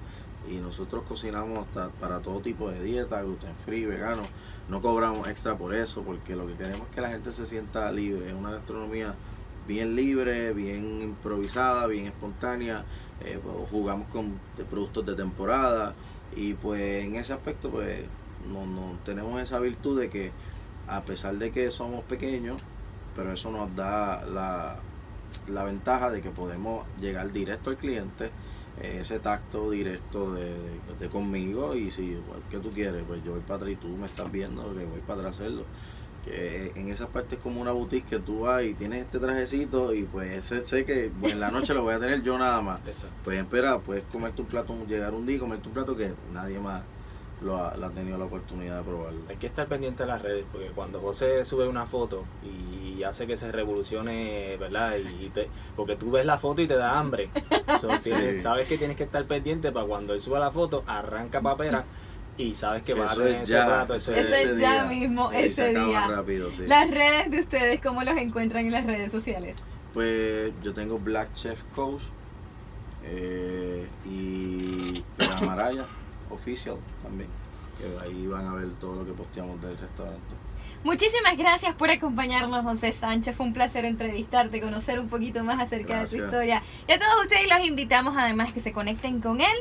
Y 0.50 0.56
nosotros 0.56 1.04
cocinamos 1.08 1.60
hasta 1.60 1.88
para 1.88 2.18
todo 2.20 2.40
tipo 2.40 2.68
de 2.70 2.82
dieta, 2.82 3.22
gluten 3.22 3.54
free, 3.64 3.84
vegano. 3.86 4.22
No 4.68 4.82
cobramos 4.82 5.28
extra 5.28 5.56
por 5.56 5.74
eso 5.74 6.02
porque 6.02 6.34
lo 6.34 6.46
que 6.46 6.54
queremos 6.54 6.88
es 6.88 6.94
que 6.94 7.00
la 7.00 7.10
gente 7.10 7.32
se 7.32 7.46
sienta 7.46 7.90
libre. 7.92 8.28
Es 8.28 8.34
una 8.34 8.50
gastronomía 8.50 9.14
bien 9.66 9.94
libre, 9.94 10.52
bien 10.52 11.02
improvisada, 11.02 11.86
bien 11.86 12.06
espontánea. 12.06 12.84
eh, 13.24 13.38
pues, 13.42 13.54
jugamos 13.70 14.08
con 14.08 14.38
productos 14.70 15.06
de 15.06 15.14
temporada 15.14 15.94
y 16.34 16.54
pues 16.54 17.04
en 17.04 17.16
ese 17.16 17.32
aspecto 17.32 17.70
pues 17.70 18.04
no, 18.52 18.66
no 18.66 18.98
tenemos 19.04 19.40
esa 19.40 19.60
virtud 19.60 20.00
de 20.00 20.10
que 20.10 20.32
a 20.88 21.02
pesar 21.02 21.36
de 21.36 21.52
que 21.52 21.70
somos 21.70 22.02
pequeños, 22.04 22.60
pero 23.16 23.32
eso 23.32 23.50
nos 23.50 23.74
da 23.76 24.24
la, 24.26 24.76
la 25.48 25.64
ventaja 25.64 26.10
de 26.10 26.20
que 26.20 26.30
podemos 26.30 26.86
llegar 27.00 27.32
directo 27.32 27.70
al 27.70 27.76
cliente, 27.76 28.30
eh, 28.80 28.98
ese 29.00 29.18
tacto 29.18 29.70
directo 29.70 30.32
de, 30.32 30.54
de- 30.98 31.08
conmigo 31.08 31.74
y 31.76 31.90
si 31.90 32.16
pues, 32.26 32.38
¿qué 32.50 32.58
tú 32.58 32.70
quieres? 32.70 33.02
Pues 33.06 33.22
yo 33.24 33.32
voy 33.32 33.40
para 33.40 33.56
atrás 33.56 33.70
y 33.72 33.76
tú 33.76 33.88
me 33.88 34.06
estás 34.06 34.30
viendo 34.32 34.62
que 34.74 34.84
voy 34.84 35.00
para 35.06 35.20
atrás 35.20 35.38
hacerlo. 35.40 35.64
Que 36.24 36.70
en 36.76 36.88
esa 36.88 37.08
parte 37.08 37.34
es 37.34 37.40
como 37.40 37.60
una 37.60 37.72
boutique 37.72 38.06
que 38.08 38.18
tú 38.20 38.42
vas 38.42 38.62
y 38.62 38.74
tienes 38.74 39.02
este 39.04 39.18
trajecito 39.18 39.92
y 39.92 40.04
pues 40.04 40.44
sé, 40.44 40.64
sé 40.64 40.84
que 40.84 41.10
pues, 41.20 41.32
en 41.32 41.40
la 41.40 41.50
noche 41.50 41.74
lo 41.74 41.82
voy 41.82 41.94
a 41.94 41.98
tener 41.98 42.22
yo 42.22 42.38
nada 42.38 42.60
más. 42.62 42.80
Exacto. 42.86 43.08
Pues 43.24 43.38
espera, 43.40 43.78
puedes 43.80 44.04
comerte 44.04 44.40
un 44.40 44.46
plato, 44.46 44.74
llegar 44.86 45.14
un 45.14 45.26
día 45.26 45.36
y 45.36 45.38
comerte 45.40 45.66
un 45.68 45.74
plato 45.74 45.96
que 45.96 46.12
nadie 46.32 46.60
más 46.60 46.82
lo 47.44 47.56
ha, 47.56 47.76
lo 47.76 47.86
ha 47.86 47.90
tenido 47.90 48.16
la 48.18 48.24
oportunidad 48.26 48.78
de 48.78 48.82
probarlo. 48.84 49.20
Hay 49.28 49.36
que 49.36 49.46
estar 49.48 49.66
pendiente 49.66 50.02
de 50.04 50.08
las 50.08 50.22
redes, 50.22 50.44
porque 50.52 50.68
cuando 50.68 51.00
José 51.00 51.44
sube 51.44 51.66
una 51.68 51.86
foto 51.86 52.24
y 52.44 53.02
hace 53.02 53.26
que 53.26 53.36
se 53.36 53.50
revolucione, 53.50 54.56
¿verdad? 54.58 54.96
Y 55.20 55.28
te- 55.30 55.48
porque 55.76 55.96
tú 55.96 56.10
ves 56.12 56.24
la 56.24 56.38
foto 56.38 56.62
y 56.62 56.68
te 56.68 56.76
da 56.76 56.98
hambre. 56.98 57.30
So, 57.80 57.88
tienes- 58.02 58.36
Sí. 58.36 58.42
sabes 58.42 58.68
que 58.68 58.78
tienes 58.78 58.96
que 58.96 59.04
estar 59.04 59.24
pendiente 59.24 59.72
para 59.72 59.86
cuando 59.86 60.14
él 60.14 60.20
suba 60.20 60.38
la 60.38 60.50
foto, 60.50 60.84
arranca 60.86 61.40
papera 61.40 61.84
y 62.38 62.54
sabes 62.54 62.82
que 62.82 62.94
Que 62.94 63.00
vas 63.00 63.12
a 63.12 63.14
tener 63.16 63.42
es 63.42 63.50
ese 63.50 63.64
plato 63.64 63.94
ese, 63.94 64.20
Ese 64.20 64.42
es 64.54 64.60
ya 64.60 64.72
día. 64.72 64.84
mismo, 64.84 65.30
Sí, 65.32 65.38
ese 65.38 65.68
día. 65.74 66.06
rápido, 66.08 66.50
sí. 66.52 66.64
Las 66.66 66.90
redes 66.90 67.30
de 67.30 67.40
ustedes, 67.40 67.80
¿cómo 67.80 68.02
los 68.04 68.16
encuentran 68.16 68.64
en 68.66 68.72
las 68.72 68.86
redes 68.86 69.10
sociales? 69.12 69.56
Pues 69.92 70.52
yo 70.62 70.72
tengo 70.72 70.98
Black 70.98 71.34
Chef 71.34 71.60
Coach 71.74 72.02
eh, 73.04 73.86
y 74.06 75.02
la 75.18 75.40
Maraya 75.46 75.84
Official 76.32 76.76
también. 77.02 77.28
Que 77.78 78.04
ahí 78.04 78.26
van 78.26 78.46
a 78.46 78.54
ver 78.54 78.70
todo 78.80 78.96
lo 78.96 79.06
que 79.06 79.12
posteamos 79.12 79.60
del 79.62 79.76
restaurante. 79.76 80.34
Muchísimas 80.84 81.36
gracias 81.36 81.74
por 81.74 81.90
acompañarnos, 81.90 82.64
José 82.64 82.92
Sánchez. 82.92 83.36
Fue 83.36 83.46
un 83.46 83.52
placer 83.52 83.84
entrevistarte, 83.84 84.60
conocer 84.60 84.98
un 84.98 85.08
poquito 85.08 85.44
más 85.44 85.60
acerca 85.60 86.00
de 86.00 86.06
tu 86.06 86.16
Gracias. 86.16 86.24
historia. 86.24 86.62
Y 86.88 86.92
a 86.92 86.98
todos 86.98 87.22
ustedes 87.22 87.48
los 87.48 87.60
invitamos 87.64 88.16
además 88.16 88.52
que 88.52 88.60
se 88.60 88.72
conecten 88.72 89.20
con 89.20 89.40
él. 89.40 89.56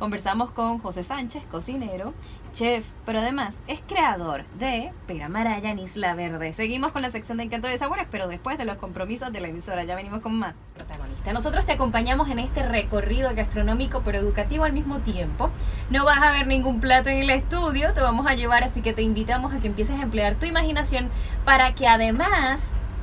Conversamos 0.00 0.50
con 0.50 0.78
José 0.78 1.04
Sánchez, 1.04 1.42
cocinero, 1.50 2.14
chef, 2.54 2.86
pero 3.04 3.18
además 3.18 3.58
es 3.66 3.82
creador 3.86 4.46
de 4.58 4.94
Pera 5.06 5.28
Maraya 5.28 5.70
en 5.70 5.78
Isla 5.78 6.14
Verde. 6.14 6.54
Seguimos 6.54 6.90
con 6.92 7.02
la 7.02 7.10
sección 7.10 7.36
de 7.36 7.44
Encanto 7.44 7.68
de 7.68 7.76
Sabores, 7.76 8.06
pero 8.10 8.26
después 8.26 8.56
de 8.56 8.64
los 8.64 8.78
compromisos 8.78 9.30
de 9.30 9.42
la 9.42 9.48
emisora. 9.48 9.84
Ya 9.84 9.94
venimos 9.94 10.20
con 10.20 10.38
más. 10.38 10.54
Protagonista. 10.74 11.34
Nosotros 11.34 11.66
te 11.66 11.72
acompañamos 11.72 12.30
en 12.30 12.38
este 12.38 12.66
recorrido 12.66 13.34
gastronómico, 13.34 14.00
pero 14.02 14.16
educativo 14.16 14.64
al 14.64 14.72
mismo 14.72 15.00
tiempo. 15.00 15.50
No 15.90 16.06
vas 16.06 16.22
a 16.22 16.32
ver 16.32 16.46
ningún 16.46 16.80
plato 16.80 17.10
en 17.10 17.18
el 17.18 17.28
estudio, 17.28 17.92
te 17.92 18.00
vamos 18.00 18.26
a 18.26 18.34
llevar, 18.34 18.64
así 18.64 18.80
que 18.80 18.94
te 18.94 19.02
invitamos 19.02 19.52
a 19.52 19.58
que 19.58 19.66
empieces 19.66 20.00
a 20.00 20.02
emplear 20.04 20.34
tu 20.36 20.46
imaginación 20.46 21.10
para 21.44 21.74
que 21.74 21.86
además, 21.86 22.62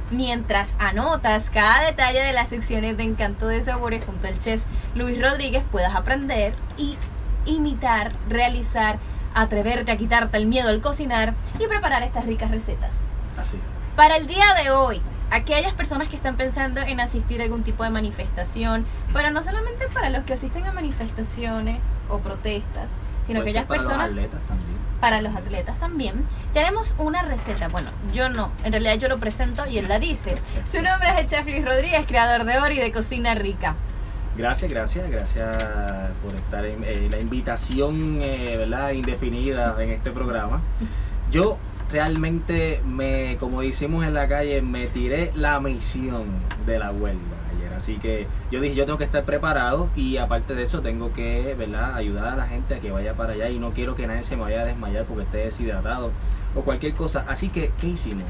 mientras 0.09 0.75
anotas 0.79 1.51
cada 1.51 1.85
detalle 1.85 2.23
de 2.23 2.33
las 2.33 2.49
secciones 2.49 2.97
de 2.97 3.03
Encanto 3.03 3.47
de 3.47 3.61
Sabores 3.61 4.03
junto 4.03 4.27
al 4.27 4.39
chef 4.39 4.63
Luis 4.95 5.21
Rodríguez, 5.21 5.63
puedas 5.71 5.95
aprender 5.95 6.53
y 6.77 6.97
imitar, 7.45 8.13
realizar, 8.29 8.99
atreverte 9.33 9.91
a 9.91 9.97
quitarte 9.97 10.37
el 10.37 10.47
miedo 10.47 10.69
al 10.69 10.81
cocinar 10.81 11.33
y 11.59 11.67
preparar 11.67 12.03
estas 12.03 12.25
ricas 12.25 12.51
recetas. 12.51 12.91
Así. 13.37 13.57
Para 13.95 14.17
el 14.17 14.27
día 14.27 14.53
de 14.63 14.71
hoy, 14.71 15.01
aquellas 15.31 15.73
personas 15.73 16.09
que 16.09 16.15
están 16.15 16.37
pensando 16.37 16.81
en 16.81 16.99
asistir 16.99 17.41
a 17.41 17.43
algún 17.45 17.63
tipo 17.63 17.83
de 17.83 17.89
manifestación, 17.89 18.85
pero 19.13 19.31
no 19.31 19.41
solamente 19.43 19.87
para 19.93 20.09
los 20.09 20.23
que 20.23 20.33
asisten 20.33 20.65
a 20.65 20.71
manifestaciones 20.71 21.79
o 22.09 22.19
protestas, 22.19 22.89
sino 23.25 23.41
Puede 23.41 23.53
ser 23.53 23.63
aquellas 23.63 23.67
para 23.67 23.81
los 23.81 23.87
personas 23.87 24.09
atletas 24.09 24.41
también. 24.47 24.77
para 25.01 25.21
los 25.21 25.35
atletas 25.35 25.77
también. 25.79 26.25
Tenemos 26.53 26.95
una 26.97 27.23
receta, 27.23 27.67
bueno, 27.67 27.89
yo 28.13 28.29
no, 28.29 28.51
en 28.63 28.71
realidad 28.71 28.95
yo 28.95 29.09
lo 29.09 29.19
presento 29.19 29.65
y 29.67 29.77
él 29.79 29.87
la 29.87 29.99
dice. 29.99 30.35
Su 30.67 30.81
nombre 30.81 31.09
es 31.11 31.17
el 31.19 31.27
chef 31.27 31.45
Luis 31.45 31.65
Rodríguez, 31.65 32.05
creador 32.07 32.45
de 32.45 32.57
Ori 32.59 32.77
de 32.77 32.91
Cocina 32.91 33.35
Rica. 33.35 33.75
Gracias, 34.37 34.71
gracias, 34.71 35.09
gracias 35.09 35.57
por 36.23 36.35
estar 36.35 36.63
en 36.63 36.83
eh, 36.83 37.07
la 37.09 37.19
invitación, 37.19 38.19
eh, 38.21 38.55
¿verdad? 38.55 38.91
Indefinida 38.91 39.75
en 39.79 39.89
este 39.89 40.11
programa. 40.11 40.61
Yo 41.31 41.57
realmente 41.91 42.79
me, 42.85 43.37
como 43.39 43.61
decimos 43.61 44.05
en 44.05 44.13
la 44.13 44.27
calle, 44.27 44.61
me 44.61 44.87
tiré 44.89 45.31
la 45.33 45.59
misión 45.59 46.25
de 46.67 46.77
la 46.77 46.91
huelga 46.91 47.19
ayer. 47.55 47.73
Así 47.73 47.95
que 47.97 48.27
yo 48.51 48.61
dije, 48.61 48.75
yo 48.75 48.85
tengo 48.85 48.99
que 48.99 49.05
estar 49.05 49.23
preparado 49.23 49.89
y 49.95 50.17
aparte 50.17 50.53
de 50.53 50.61
eso 50.61 50.81
tengo 50.81 51.11
que, 51.13 51.55
¿verdad? 51.57 51.95
Ayudar 51.95 52.27
a 52.27 52.35
la 52.35 52.45
gente 52.45 52.75
a 52.75 52.79
que 52.79 52.91
vaya 52.91 53.15
para 53.15 53.33
allá 53.33 53.49
y 53.49 53.57
no 53.57 53.71
quiero 53.71 53.95
que 53.95 54.05
nadie 54.05 54.21
se 54.21 54.35
me 54.35 54.43
vaya 54.43 54.61
a 54.61 54.65
desmayar 54.65 55.05
porque 55.05 55.23
esté 55.23 55.37
deshidratado 55.37 56.11
o 56.55 56.61
cualquier 56.61 56.93
cosa. 56.93 57.25
Así 57.27 57.49
que, 57.49 57.71
¿qué 57.81 57.87
hicimos? 57.87 58.25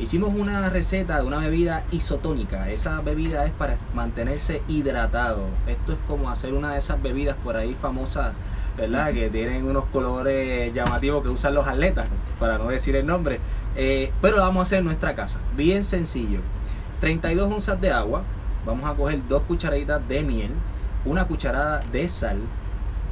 Hicimos 0.00 0.32
una 0.34 0.70
receta 0.70 1.20
de 1.20 1.26
una 1.26 1.40
bebida 1.40 1.84
isotónica. 1.90 2.70
Esa 2.70 3.02
bebida 3.02 3.44
es 3.44 3.52
para 3.52 3.76
mantenerse 3.94 4.62
hidratado. 4.66 5.44
Esto 5.66 5.92
es 5.92 5.98
como 6.08 6.30
hacer 6.30 6.54
una 6.54 6.72
de 6.72 6.78
esas 6.78 7.02
bebidas 7.02 7.36
por 7.44 7.54
ahí 7.54 7.74
famosas, 7.74 8.32
¿verdad? 8.78 9.12
Que 9.12 9.28
tienen 9.28 9.66
unos 9.66 9.84
colores 9.92 10.72
llamativos 10.72 11.22
que 11.22 11.28
usan 11.28 11.54
los 11.54 11.68
atletas, 11.68 12.06
para 12.38 12.56
no 12.56 12.68
decir 12.68 12.96
el 12.96 13.06
nombre. 13.06 13.40
Eh, 13.76 14.10
pero 14.22 14.38
lo 14.38 14.42
vamos 14.42 14.60
a 14.60 14.62
hacer 14.62 14.78
en 14.78 14.86
nuestra 14.86 15.14
casa. 15.14 15.38
Bien 15.54 15.84
sencillo. 15.84 16.40
32 17.00 17.52
onzas 17.52 17.78
de 17.78 17.90
agua. 17.90 18.22
Vamos 18.64 18.88
a 18.88 18.94
coger 18.94 19.20
dos 19.28 19.42
cucharaditas 19.42 20.08
de 20.08 20.22
miel, 20.22 20.50
una 21.04 21.26
cucharada 21.26 21.82
de 21.92 22.08
sal, 22.08 22.38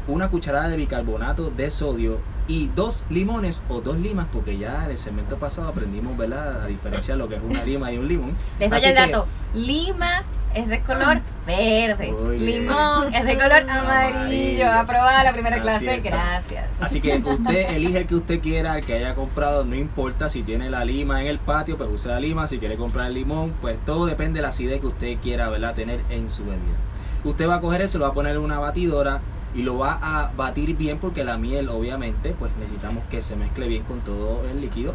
una 0.09 0.29
cucharada 0.29 0.69
de 0.69 0.77
bicarbonato 0.77 1.51
de 1.51 1.71
sodio 1.71 2.19
y 2.49 2.69
dos 2.75 3.05
limones 3.11 3.63
o 3.69 3.81
dos 3.81 3.97
limas, 3.99 4.27
porque 4.33 4.57
ya 4.59 4.85
en 4.87 4.91
el 4.93 4.99
segmento 4.99 5.37
pasado 5.37 5.69
aprendimos, 5.69 6.17
¿verdad? 6.17 6.63
A 6.63 6.67
diferenciar 6.67 7.19
lo 7.19 7.29
que 7.29 7.37
es 7.37 7.43
una 7.43 7.63
lima 7.63 7.93
y 7.93 7.99
un 7.99 8.09
limón. 8.09 8.33
Les 8.59 8.71
doy 8.71 8.79
Así 8.79 8.89
el 8.89 8.95
que- 8.95 9.01
dato. 9.01 9.27
Lima 9.55 10.23
es 10.55 10.67
de 10.67 10.81
color 10.81 11.21
verde. 11.47 12.11
Muy 12.13 12.39
bien. 12.39 12.63
Limón 12.63 13.15
es 13.15 13.25
de 13.25 13.35
color 13.37 13.53
amarillo. 13.69 14.17
Amarillo. 14.19 14.73
Aprobada 14.73 15.23
la 15.25 15.33
primera 15.35 15.57
Así 15.57 15.63
clase. 15.63 15.95
está. 15.97 16.09
Gracias. 16.11 16.65
Así 16.81 17.01
que 17.03 17.17
usted 17.19 17.71
elige 17.77 17.99
el 17.99 18.07
que 18.07 18.15
usted 18.15 18.41
quiera, 18.41 18.79
el 18.79 18.85
que 18.87 18.95
haya 18.95 19.15
comprado, 19.15 19.65
no 19.65 19.75
importa 19.77 20.31
si 20.31 20.43
tiene 20.43 20.71
la 20.71 20.87
lima 20.87 21.21
en 21.21 21.27
el 21.27 21.39
patio, 21.39 21.77
pues 21.77 21.91
use 21.93 22.09
la 22.09 22.19
lima, 22.19 22.47
si 22.47 22.59
quiere 22.59 22.77
comprar 22.77 23.09
el 23.09 23.15
limón, 23.15 23.53
pues 23.61 23.77
todo 23.85 24.07
depende 24.07 24.39
de 24.39 24.43
la 24.43 24.49
acidez 24.49 24.81
que 24.81 24.87
usted 24.87 25.19
quiera, 25.23 25.51
¿verdad? 25.51 25.75
Tener 25.75 26.01
en 26.09 26.31
su 26.31 26.45
bebida. 26.45 26.79
Usted 27.25 27.47
va 27.47 27.57
a 27.57 27.61
coger 27.61 27.83
eso, 27.83 27.99
lo 27.99 28.05
va 28.07 28.13
a 28.13 28.15
poner 28.15 28.37
en 28.37 28.41
una 28.43 28.59
batidora 28.59 29.21
y 29.55 29.63
lo 29.63 29.79
va 29.79 29.99
a 30.01 30.33
batir 30.37 30.77
bien 30.77 30.99
porque 30.99 31.25
la 31.25 31.39
miel, 31.39 31.69
obviamente, 31.69 32.35
pues 32.39 32.53
necesitamos 32.59 33.05
que 33.11 33.23
se 33.23 33.37
mezcle 33.37 33.69
bien 33.69 33.85
con 33.85 34.01
todo 34.01 34.43
el 34.49 34.61
líquido 34.61 34.95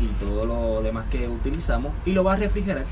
y 0.00 0.06
todo 0.20 0.46
lo 0.46 0.82
demás 0.82 1.06
que 1.10 1.28
utilizamos 1.28 1.92
y 2.06 2.12
lo 2.12 2.24
va 2.24 2.34
a 2.34 2.36
refrigerar. 2.36 2.84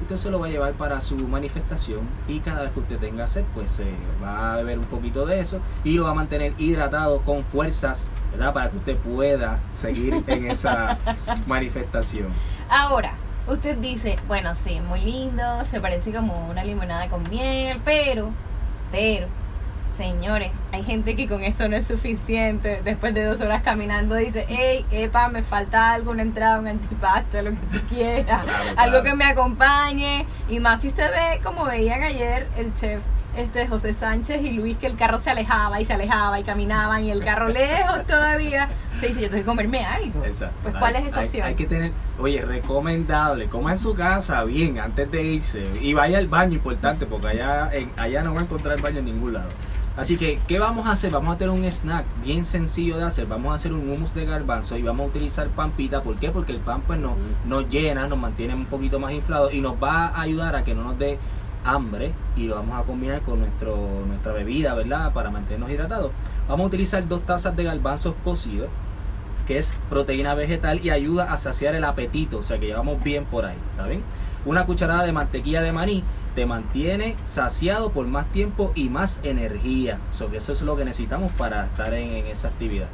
Usted 0.00 0.16
se 0.16 0.30
lo 0.30 0.38
va 0.38 0.46
a 0.46 0.50
llevar 0.50 0.74
para 0.74 1.00
su 1.00 1.16
manifestación 1.16 2.00
y 2.28 2.38
cada 2.38 2.62
vez 2.62 2.72
que 2.72 2.80
usted 2.80 2.98
tenga 2.98 3.26
sed, 3.26 3.44
pues 3.52 3.72
se 3.72 3.86
va 4.22 4.54
a 4.54 4.56
beber 4.58 4.78
un 4.78 4.84
poquito 4.84 5.26
de 5.26 5.40
eso 5.40 5.58
y 5.82 5.94
lo 5.94 6.04
va 6.04 6.10
a 6.10 6.14
mantener 6.14 6.54
hidratado 6.56 7.20
con 7.22 7.42
fuerzas, 7.44 8.12
¿verdad? 8.30 8.52
Para 8.52 8.70
que 8.70 8.76
usted 8.76 8.96
pueda 8.96 9.58
seguir 9.72 10.22
en 10.28 10.50
esa 10.50 10.98
manifestación. 11.48 12.28
Ahora, 12.68 13.14
usted 13.48 13.76
dice, 13.78 14.16
bueno, 14.28 14.54
sí, 14.54 14.80
muy 14.80 15.00
lindo, 15.00 15.42
se 15.64 15.80
parece 15.80 16.12
como 16.12 16.48
una 16.48 16.62
limonada 16.62 17.08
con 17.08 17.28
miel, 17.28 17.80
pero, 17.84 18.30
pero, 18.92 19.26
señores, 19.98 20.50
hay 20.72 20.84
gente 20.84 21.16
que 21.16 21.26
con 21.28 21.42
esto 21.42 21.68
no 21.68 21.76
es 21.76 21.86
suficiente. 21.86 22.80
Después 22.84 23.12
de 23.14 23.24
dos 23.24 23.40
horas 23.40 23.62
caminando 23.62 24.14
dice, 24.14 24.46
hey, 24.48 24.86
epa, 24.92 25.28
me 25.28 25.42
falta 25.42 25.92
algo, 25.92 26.12
una 26.12 26.22
entrada, 26.22 26.60
un 26.60 26.68
antipasto, 26.68 27.42
lo 27.42 27.50
que 27.50 27.56
tú 27.72 27.78
quieras, 27.88 28.44
Claro, 28.44 28.70
algo 28.76 29.02
que 29.02 29.14
me 29.14 29.24
acompañe. 29.24 30.24
Y 30.48 30.60
más 30.60 30.82
si 30.82 30.88
usted 30.88 31.10
ve, 31.10 31.40
como 31.42 31.64
veían 31.64 32.02
ayer, 32.02 32.46
el 32.56 32.72
chef. 32.74 33.02
Este 33.36 33.68
José 33.68 33.92
Sánchez 33.92 34.42
y 34.42 34.50
Luis, 34.52 34.76
que 34.78 34.86
el 34.86 34.96
carro 34.96 35.18
se 35.20 35.30
alejaba 35.30 35.80
y 35.80 35.84
se 35.84 35.92
alejaba 35.92 36.40
y 36.40 36.44
caminaban 36.44 37.04
y 37.04 37.10
el 37.12 37.22
carro 37.22 37.48
lejos 37.60 38.04
todavía. 38.06 38.68
Se 39.00 39.08
dice, 39.08 39.20
yo 39.20 39.28
tengo 39.28 39.42
que 39.42 39.46
comerme 39.46 39.84
algo. 39.84 40.24
Exacto. 40.24 40.56
Pues, 40.62 40.74
¿cuál 40.76 40.96
Hay- 40.96 41.02
es 41.02 41.08
esa 41.08 41.20
hay- 41.20 41.26
opción? 41.26 41.46
Hay, 41.46 41.54
que 41.54 41.66
tener, 41.66 41.92
oye, 42.18 42.44
recomendable, 42.44 43.46
coma 43.48 43.72
en 43.72 43.78
su 43.78 43.94
casa 43.94 44.42
bien 44.44 44.78
antes 44.80 45.08
de 45.12 45.22
irse 45.22 45.62
y 45.80 45.92
vaya 45.92 46.18
al 46.18 46.26
baño, 46.26 46.54
importante, 46.54 47.06
porque 47.06 47.28
allá, 47.28 47.70
en- 47.72 47.92
allá 47.96 48.22
no 48.22 48.34
va 48.34 48.40
a 48.40 48.44
encontrar 48.44 48.76
el 48.76 48.82
baño 48.82 48.98
en 49.00 49.04
ningún 49.04 49.34
lado. 49.34 49.50
Así 49.98 50.16
que, 50.16 50.38
¿qué 50.46 50.60
vamos 50.60 50.86
a 50.86 50.92
hacer? 50.92 51.10
Vamos 51.10 51.34
a 51.34 51.38
tener 51.38 51.52
un 51.52 51.64
snack 51.64 52.06
bien 52.22 52.44
sencillo 52.44 52.98
de 52.98 53.04
hacer. 53.04 53.26
Vamos 53.26 53.50
a 53.50 53.56
hacer 53.56 53.72
un 53.72 53.90
hummus 53.90 54.14
de 54.14 54.24
garbanzo 54.24 54.76
y 54.76 54.82
vamos 54.82 55.06
a 55.06 55.08
utilizar 55.08 55.48
pampita. 55.48 56.04
¿Por 56.04 56.14
qué? 56.16 56.30
Porque 56.30 56.52
el 56.52 56.60
pan 56.60 56.82
pues 56.86 57.00
nos, 57.00 57.14
nos 57.46 57.68
llena, 57.68 58.06
nos 58.06 58.16
mantiene 58.16 58.54
un 58.54 58.66
poquito 58.66 59.00
más 59.00 59.10
inflado 59.10 59.50
y 59.50 59.60
nos 59.60 59.74
va 59.82 60.06
a 60.06 60.20
ayudar 60.20 60.54
a 60.54 60.62
que 60.62 60.72
no 60.72 60.84
nos 60.84 60.96
dé 61.00 61.18
hambre 61.64 62.12
y 62.36 62.46
lo 62.46 62.54
vamos 62.54 62.78
a 62.78 62.84
combinar 62.84 63.22
con 63.22 63.40
nuestro, 63.40 63.76
nuestra 64.06 64.32
bebida, 64.32 64.74
¿verdad? 64.74 65.12
Para 65.12 65.30
mantenernos 65.30 65.68
hidratados. 65.68 66.12
Vamos 66.48 66.62
a 66.62 66.66
utilizar 66.68 67.08
dos 67.08 67.22
tazas 67.22 67.56
de 67.56 67.64
garbanzos 67.64 68.14
cocidos 68.22 68.68
que 69.48 69.58
es 69.58 69.74
proteína 69.90 70.34
vegetal 70.34 70.78
y 70.84 70.90
ayuda 70.90 71.32
a 71.32 71.38
saciar 71.38 71.74
el 71.74 71.82
apetito, 71.82 72.38
o 72.38 72.42
sea 72.42 72.60
que 72.60 72.66
llevamos 72.66 73.02
bien 73.02 73.24
por 73.24 73.46
ahí, 73.46 73.56
¿está 73.72 73.86
bien? 73.86 74.02
Una 74.44 74.66
cucharada 74.66 75.04
de 75.04 75.12
mantequilla 75.12 75.62
de 75.62 75.72
maní 75.72 76.04
te 76.38 76.46
mantiene 76.46 77.16
saciado 77.24 77.90
por 77.90 78.06
más 78.06 78.30
tiempo 78.30 78.70
y 78.76 78.90
más 78.90 79.18
energía, 79.24 79.98
o 80.08 80.12
sea 80.12 80.28
que 80.28 80.36
eso 80.36 80.52
es 80.52 80.62
lo 80.62 80.76
que 80.76 80.84
necesitamos 80.84 81.32
para 81.32 81.64
estar 81.64 81.92
en, 81.94 82.12
en 82.12 82.26
esa 82.26 82.46
actividad. 82.46 82.86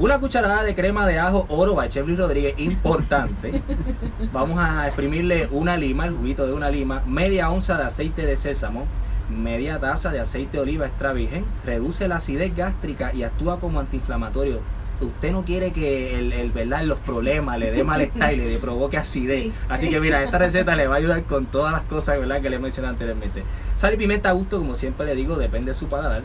Una 0.00 0.18
cucharada 0.18 0.64
de 0.64 0.74
crema 0.74 1.06
de 1.06 1.20
ajo 1.20 1.46
oro 1.50 1.76
by 1.76 1.88
Chef 1.88 2.04
Luis 2.04 2.18
Rodríguez, 2.18 2.58
importante. 2.58 3.62
Vamos 4.32 4.58
a 4.58 4.88
exprimirle 4.88 5.46
una 5.52 5.76
lima, 5.76 6.06
el 6.06 6.16
juguito 6.16 6.48
de 6.48 6.52
una 6.52 6.68
lima, 6.68 7.00
media 7.06 7.48
onza 7.48 7.78
de 7.78 7.84
aceite 7.84 8.26
de 8.26 8.34
sésamo, 8.34 8.86
media 9.28 9.78
taza 9.78 10.10
de 10.10 10.18
aceite 10.18 10.56
de 10.56 10.64
oliva 10.64 10.86
extra 10.86 11.12
virgen, 11.12 11.44
reduce 11.64 12.08
la 12.08 12.16
acidez 12.16 12.56
gástrica 12.56 13.14
y 13.14 13.22
actúa 13.22 13.60
como 13.60 13.78
antiinflamatorio. 13.78 14.58
Usted 15.00 15.32
no 15.32 15.42
quiere 15.44 15.72
que 15.72 16.18
el, 16.18 16.32
el 16.32 16.50
¿verdad? 16.50 16.82
los 16.84 16.98
problemas 16.98 17.58
le 17.58 17.70
dé 17.70 17.82
malestar 17.84 18.34
y 18.34 18.36
le 18.36 18.58
provoque 18.60 18.96
acidez. 18.98 19.44
Sí, 19.44 19.52
Así 19.68 19.86
sí. 19.86 19.92
que 19.92 20.00
mira, 20.00 20.22
esta 20.22 20.38
receta 20.38 20.76
le 20.76 20.86
va 20.86 20.96
a 20.96 20.98
ayudar 20.98 21.22
con 21.24 21.46
todas 21.46 21.72
las 21.72 21.82
cosas 21.82 22.18
¿verdad? 22.20 22.42
que 22.42 22.50
le 22.50 22.58
mencioné 22.58 22.88
anteriormente. 22.88 23.42
Sal 23.76 23.94
y 23.94 23.96
pimienta 23.96 24.28
a 24.30 24.32
gusto, 24.32 24.58
como 24.58 24.74
siempre 24.74 25.06
le 25.06 25.14
digo, 25.14 25.36
depende 25.36 25.68
de 25.68 25.74
su 25.74 25.86
paladar. 25.88 26.22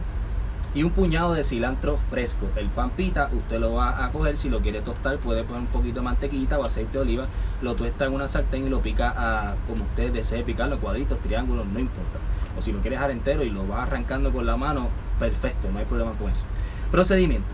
Y 0.73 0.83
un 0.83 0.89
puñado 0.91 1.33
de 1.33 1.45
cilantro 1.45 1.97
fresco. 2.09 2.47
El 2.57 2.67
pan 2.67 2.89
pita, 2.89 3.29
usted 3.31 3.59
lo 3.61 3.75
va 3.75 4.03
a 4.03 4.11
coger. 4.11 4.35
Si 4.35 4.49
lo 4.49 4.59
quiere 4.59 4.81
tostar, 4.81 5.19
puede 5.19 5.43
poner 5.45 5.61
un 5.61 5.67
poquito 5.67 5.99
de 5.99 6.01
mantequita 6.01 6.59
o 6.59 6.65
aceite 6.65 6.97
de 6.97 6.99
oliva. 6.99 7.27
Lo 7.61 7.75
tuesta 7.75 8.03
en 8.05 8.13
una 8.13 8.27
sartén 8.27 8.67
y 8.67 8.69
lo 8.69 8.81
pica 8.81 9.13
a, 9.15 9.55
como 9.69 9.85
usted 9.85 10.11
desee 10.11 10.43
picarlo, 10.43 10.77
cuadritos, 10.79 11.17
triángulos, 11.19 11.65
no 11.65 11.79
importa. 11.79 12.19
O 12.59 12.61
si 12.61 12.73
lo 12.73 12.79
quiere 12.79 12.97
dejar 12.97 13.11
entero 13.11 13.41
y 13.43 13.51
lo 13.51 13.65
va 13.65 13.83
arrancando 13.83 14.33
con 14.33 14.45
la 14.45 14.57
mano, 14.57 14.89
perfecto, 15.17 15.69
no 15.71 15.79
hay 15.79 15.85
problema 15.85 16.11
con 16.19 16.29
eso. 16.29 16.43
Procedimiento. 16.91 17.47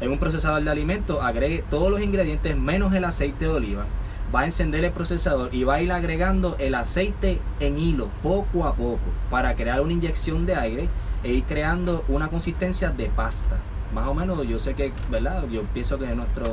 En 0.00 0.12
un 0.12 0.18
procesador 0.18 0.62
de 0.62 0.70
alimentos, 0.70 1.18
agregue 1.22 1.64
todos 1.70 1.90
los 1.90 2.00
ingredientes 2.00 2.56
menos 2.56 2.92
el 2.92 3.04
aceite 3.04 3.46
de 3.46 3.50
oliva. 3.50 3.84
Va 4.32 4.40
a 4.40 4.44
encender 4.44 4.84
el 4.84 4.92
procesador 4.92 5.52
y 5.52 5.64
va 5.64 5.74
a 5.74 5.82
ir 5.82 5.90
agregando 5.90 6.54
el 6.58 6.74
aceite 6.74 7.40
en 7.60 7.78
hilo 7.78 8.08
poco 8.22 8.66
a 8.66 8.74
poco 8.74 9.00
para 9.30 9.54
crear 9.54 9.80
una 9.80 9.92
inyección 9.92 10.46
de 10.46 10.54
aire 10.54 10.88
e 11.24 11.32
ir 11.32 11.44
creando 11.44 12.04
una 12.08 12.28
consistencia 12.28 12.90
de 12.90 13.06
pasta. 13.06 13.56
Más 13.92 14.06
o 14.06 14.14
menos, 14.14 14.46
yo 14.46 14.58
sé 14.58 14.74
que, 14.74 14.92
¿verdad? 15.10 15.48
Yo 15.48 15.62
pienso 15.72 15.98
que 15.98 16.06
nuestros 16.14 16.48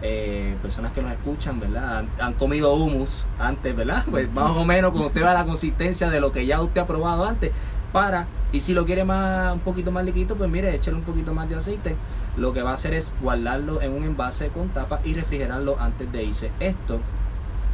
eh, 0.00 0.54
personas 0.62 0.92
que 0.92 1.02
nos 1.02 1.12
escuchan, 1.12 1.58
¿verdad? 1.58 1.98
Han, 1.98 2.08
han 2.20 2.32
comido 2.34 2.72
humus 2.72 3.26
antes, 3.38 3.74
¿verdad? 3.74 4.04
Pues 4.08 4.32
más 4.32 4.50
o 4.50 4.64
menos 4.64 4.92
cuando 4.92 5.08
usted 5.08 5.24
va 5.24 5.32
a 5.32 5.34
la 5.34 5.44
consistencia 5.44 6.08
de 6.08 6.20
lo 6.20 6.32
que 6.32 6.46
ya 6.46 6.62
usted 6.62 6.80
ha 6.80 6.86
probado 6.86 7.26
antes, 7.26 7.50
para, 7.92 8.26
y 8.52 8.60
si 8.60 8.74
lo 8.74 8.84
quiere 8.84 9.04
más, 9.04 9.52
un 9.52 9.60
poquito 9.60 9.90
más 9.90 10.04
liquito, 10.04 10.36
pues 10.36 10.48
mire, 10.50 10.74
échale 10.74 10.96
un 10.96 11.02
poquito 11.02 11.34
más 11.34 11.48
de 11.48 11.56
aceite. 11.56 11.96
Lo 12.38 12.52
que 12.52 12.62
va 12.62 12.70
a 12.70 12.74
hacer 12.74 12.94
es 12.94 13.14
guardarlo 13.20 13.82
en 13.82 13.92
un 13.92 14.04
envase 14.04 14.48
con 14.48 14.68
tapa 14.68 15.00
y 15.04 15.14
refrigerarlo 15.14 15.80
antes 15.80 16.10
de 16.12 16.22
irse. 16.22 16.50
Esto 16.60 17.00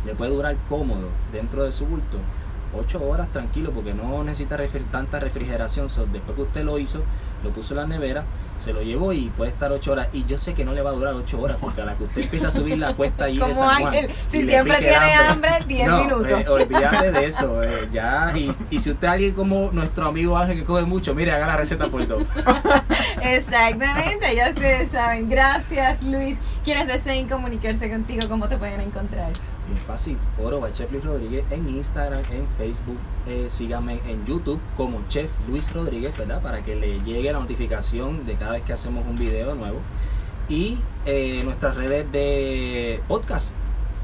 le 0.07 0.15
puede 0.15 0.31
durar 0.31 0.57
cómodo 0.69 1.09
dentro 1.33 1.65
de 1.65 1.73
su 1.73 1.87
bulto 1.87 2.19
8 2.77 3.03
horas 3.09 3.29
tranquilo 3.33 3.71
porque 3.71 3.95
no 3.95 4.25
necesita 4.25 4.59
tanta 4.91 5.21
refrigeración. 5.21 5.89
So, 5.89 6.07
después 6.07 6.37
que 6.37 6.43
usted 6.43 6.65
lo 6.65 6.79
hizo, 6.79 7.03
lo 7.43 7.51
puso 7.51 7.75
en 7.75 7.81
la 7.81 7.87
nevera, 7.87 8.25
se 8.65 8.73
lo 8.73 8.83
llevó 8.83 9.13
y 9.13 9.29
puede 9.37 9.51
estar 9.51 9.71
8 9.71 9.93
horas. 9.93 10.09
Y 10.13 10.25
yo 10.25 10.39
sé 10.39 10.55
que 10.55 10.65
no 10.65 10.73
le 10.73 10.81
va 10.83 10.91
a 10.91 10.93
durar 10.95 11.15
8 11.15 11.41
horas 11.41 11.57
porque 11.61 11.83
a 11.83 11.85
la 11.85 11.95
que 11.95 12.05
usted 12.05 12.23
empieza 12.23 12.49
a 12.49 12.51
subir 12.51 12.79
la 12.79 12.95
cuesta 12.95 13.25
ahí 13.27 13.35
de 13.35 13.41
Como 13.41 13.55
San 13.55 13.69
Juan 13.81 13.87
Ángel, 13.95 14.11
si 14.27 14.43
siempre 14.47 14.79
tiene 14.79 15.15
hambre, 15.15 15.51
10 15.67 15.87
No, 15.89 16.05
minutos. 16.05 16.31
eh, 16.41 16.49
olvídate 16.49 17.13
de 17.13 17.27
eso. 17.27 17.63
eh, 17.63 17.89
ya, 17.93 18.33
y, 18.35 18.51
y 18.71 18.79
si 18.81 18.91
usted 18.91 19.07
es 19.07 19.13
alguien 19.13 19.35
como 19.35 19.71
nuestro 19.73 20.07
amigo 20.07 20.37
Ángel 20.39 20.59
que 20.61 20.65
coge 20.65 20.85
mucho, 20.85 21.15
mire, 21.15 21.33
haga 21.33 21.47
la 21.47 21.57
receta 21.59 21.89
por 21.89 22.07
dos. 22.07 22.25
Exactamente, 23.23 24.35
ya 24.35 24.49
ustedes 24.51 24.91
saben. 24.91 25.29
Gracias, 25.29 26.03
Luis. 26.03 26.39
Quienes 26.65 26.87
deseen 26.87 27.29
comunicarse 27.29 27.91
contigo, 27.91 28.29
¿cómo 28.29 28.49
te 28.49 28.57
pueden 28.57 28.81
encontrar? 28.81 29.33
Bien 29.67 29.79
fácil, 29.79 30.19
Oro 30.43 30.61
by 30.61 30.73
Chef 30.73 30.93
Luis 30.93 31.05
Rodríguez 31.05 31.45
en 31.51 31.69
Instagram, 31.69 32.21
en 32.31 32.47
Facebook, 32.59 32.99
eh, 33.27 33.47
síganme 33.49 34.01
en 34.07 34.27
YouTube 34.27 34.61
como 34.77 35.01
Chef 35.09 35.31
Luis 35.49 35.73
Rodríguez, 35.73 36.17
¿verdad? 36.19 36.43
Para 36.43 36.63
que 36.63 36.77
le 36.77 37.01
llegue 37.01 37.33
la 37.33 37.39
notificación 37.39 38.27
de 38.27 38.35
cada 38.35 38.53
vez 38.53 38.63
que 38.65 38.75
hacemos 38.75 39.07
un 39.07 39.17
video 39.17 39.55
nuevo. 39.55 39.79
Y 40.51 40.79
eh, 41.07 41.41
nuestras 41.45 41.77
redes 41.77 42.13
de 42.13 43.01
podcast, 43.09 43.53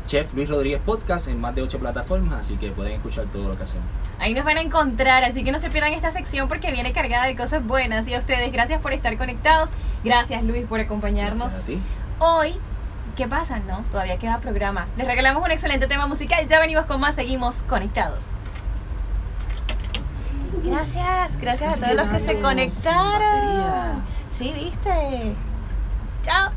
Chef 0.06 0.32
Luis 0.34 0.48
Rodríguez 0.48 0.80
Podcast 0.84 1.28
en 1.28 1.38
más 1.40 1.54
de 1.54 1.62
8 1.62 1.78
plataformas, 1.78 2.40
así 2.40 2.56
que 2.56 2.70
pueden 2.70 2.94
escuchar 2.94 3.26
todo 3.26 3.48
lo 3.48 3.56
que 3.56 3.64
hacemos. 3.64 3.86
Ahí 4.18 4.34
nos 4.34 4.44
van 4.44 4.56
a 4.56 4.62
encontrar, 4.62 5.22
así 5.24 5.44
que 5.44 5.52
no 5.52 5.60
se 5.60 5.70
pierdan 5.70 5.92
esta 5.92 6.10
sección 6.10 6.48
porque 6.48 6.72
viene 6.72 6.92
cargada 6.92 7.26
de 7.26 7.36
cosas 7.36 7.64
buenas. 7.64 8.08
Y 8.08 8.14
a 8.14 8.18
ustedes, 8.18 8.50
gracias 8.50 8.80
por 8.80 8.92
estar 8.92 9.16
conectados. 9.18 9.70
Gracias, 10.02 10.42
Luis, 10.42 10.66
por 10.66 10.80
acompañarnos. 10.80 11.48
Gracias 11.48 11.62
a 11.62 11.66
ti. 11.66 11.82
Hoy, 12.18 12.54
¿qué 13.20 13.28
pasa? 13.28 13.58
No, 13.58 13.84
todavía 13.90 14.16
queda 14.16 14.38
programa. 14.38 14.86
Les 14.96 15.06
regalamos 15.06 15.44
un 15.44 15.50
excelente 15.50 15.86
tema 15.86 16.06
musical. 16.06 16.46
Ya 16.46 16.58
venimos 16.58 16.86
con 16.86 16.98
más, 17.00 17.16
seguimos 17.16 17.60
conectados. 17.68 18.24
Gracias, 20.64 21.36
gracias 21.38 21.74
a 21.74 21.84
todos 21.84 21.96
los 21.96 22.08
que 22.08 22.20
se 22.20 22.40
conectaron. 22.40 24.02
Sí, 24.32 24.54
viste. 24.54 25.34
Chao. 26.22 26.50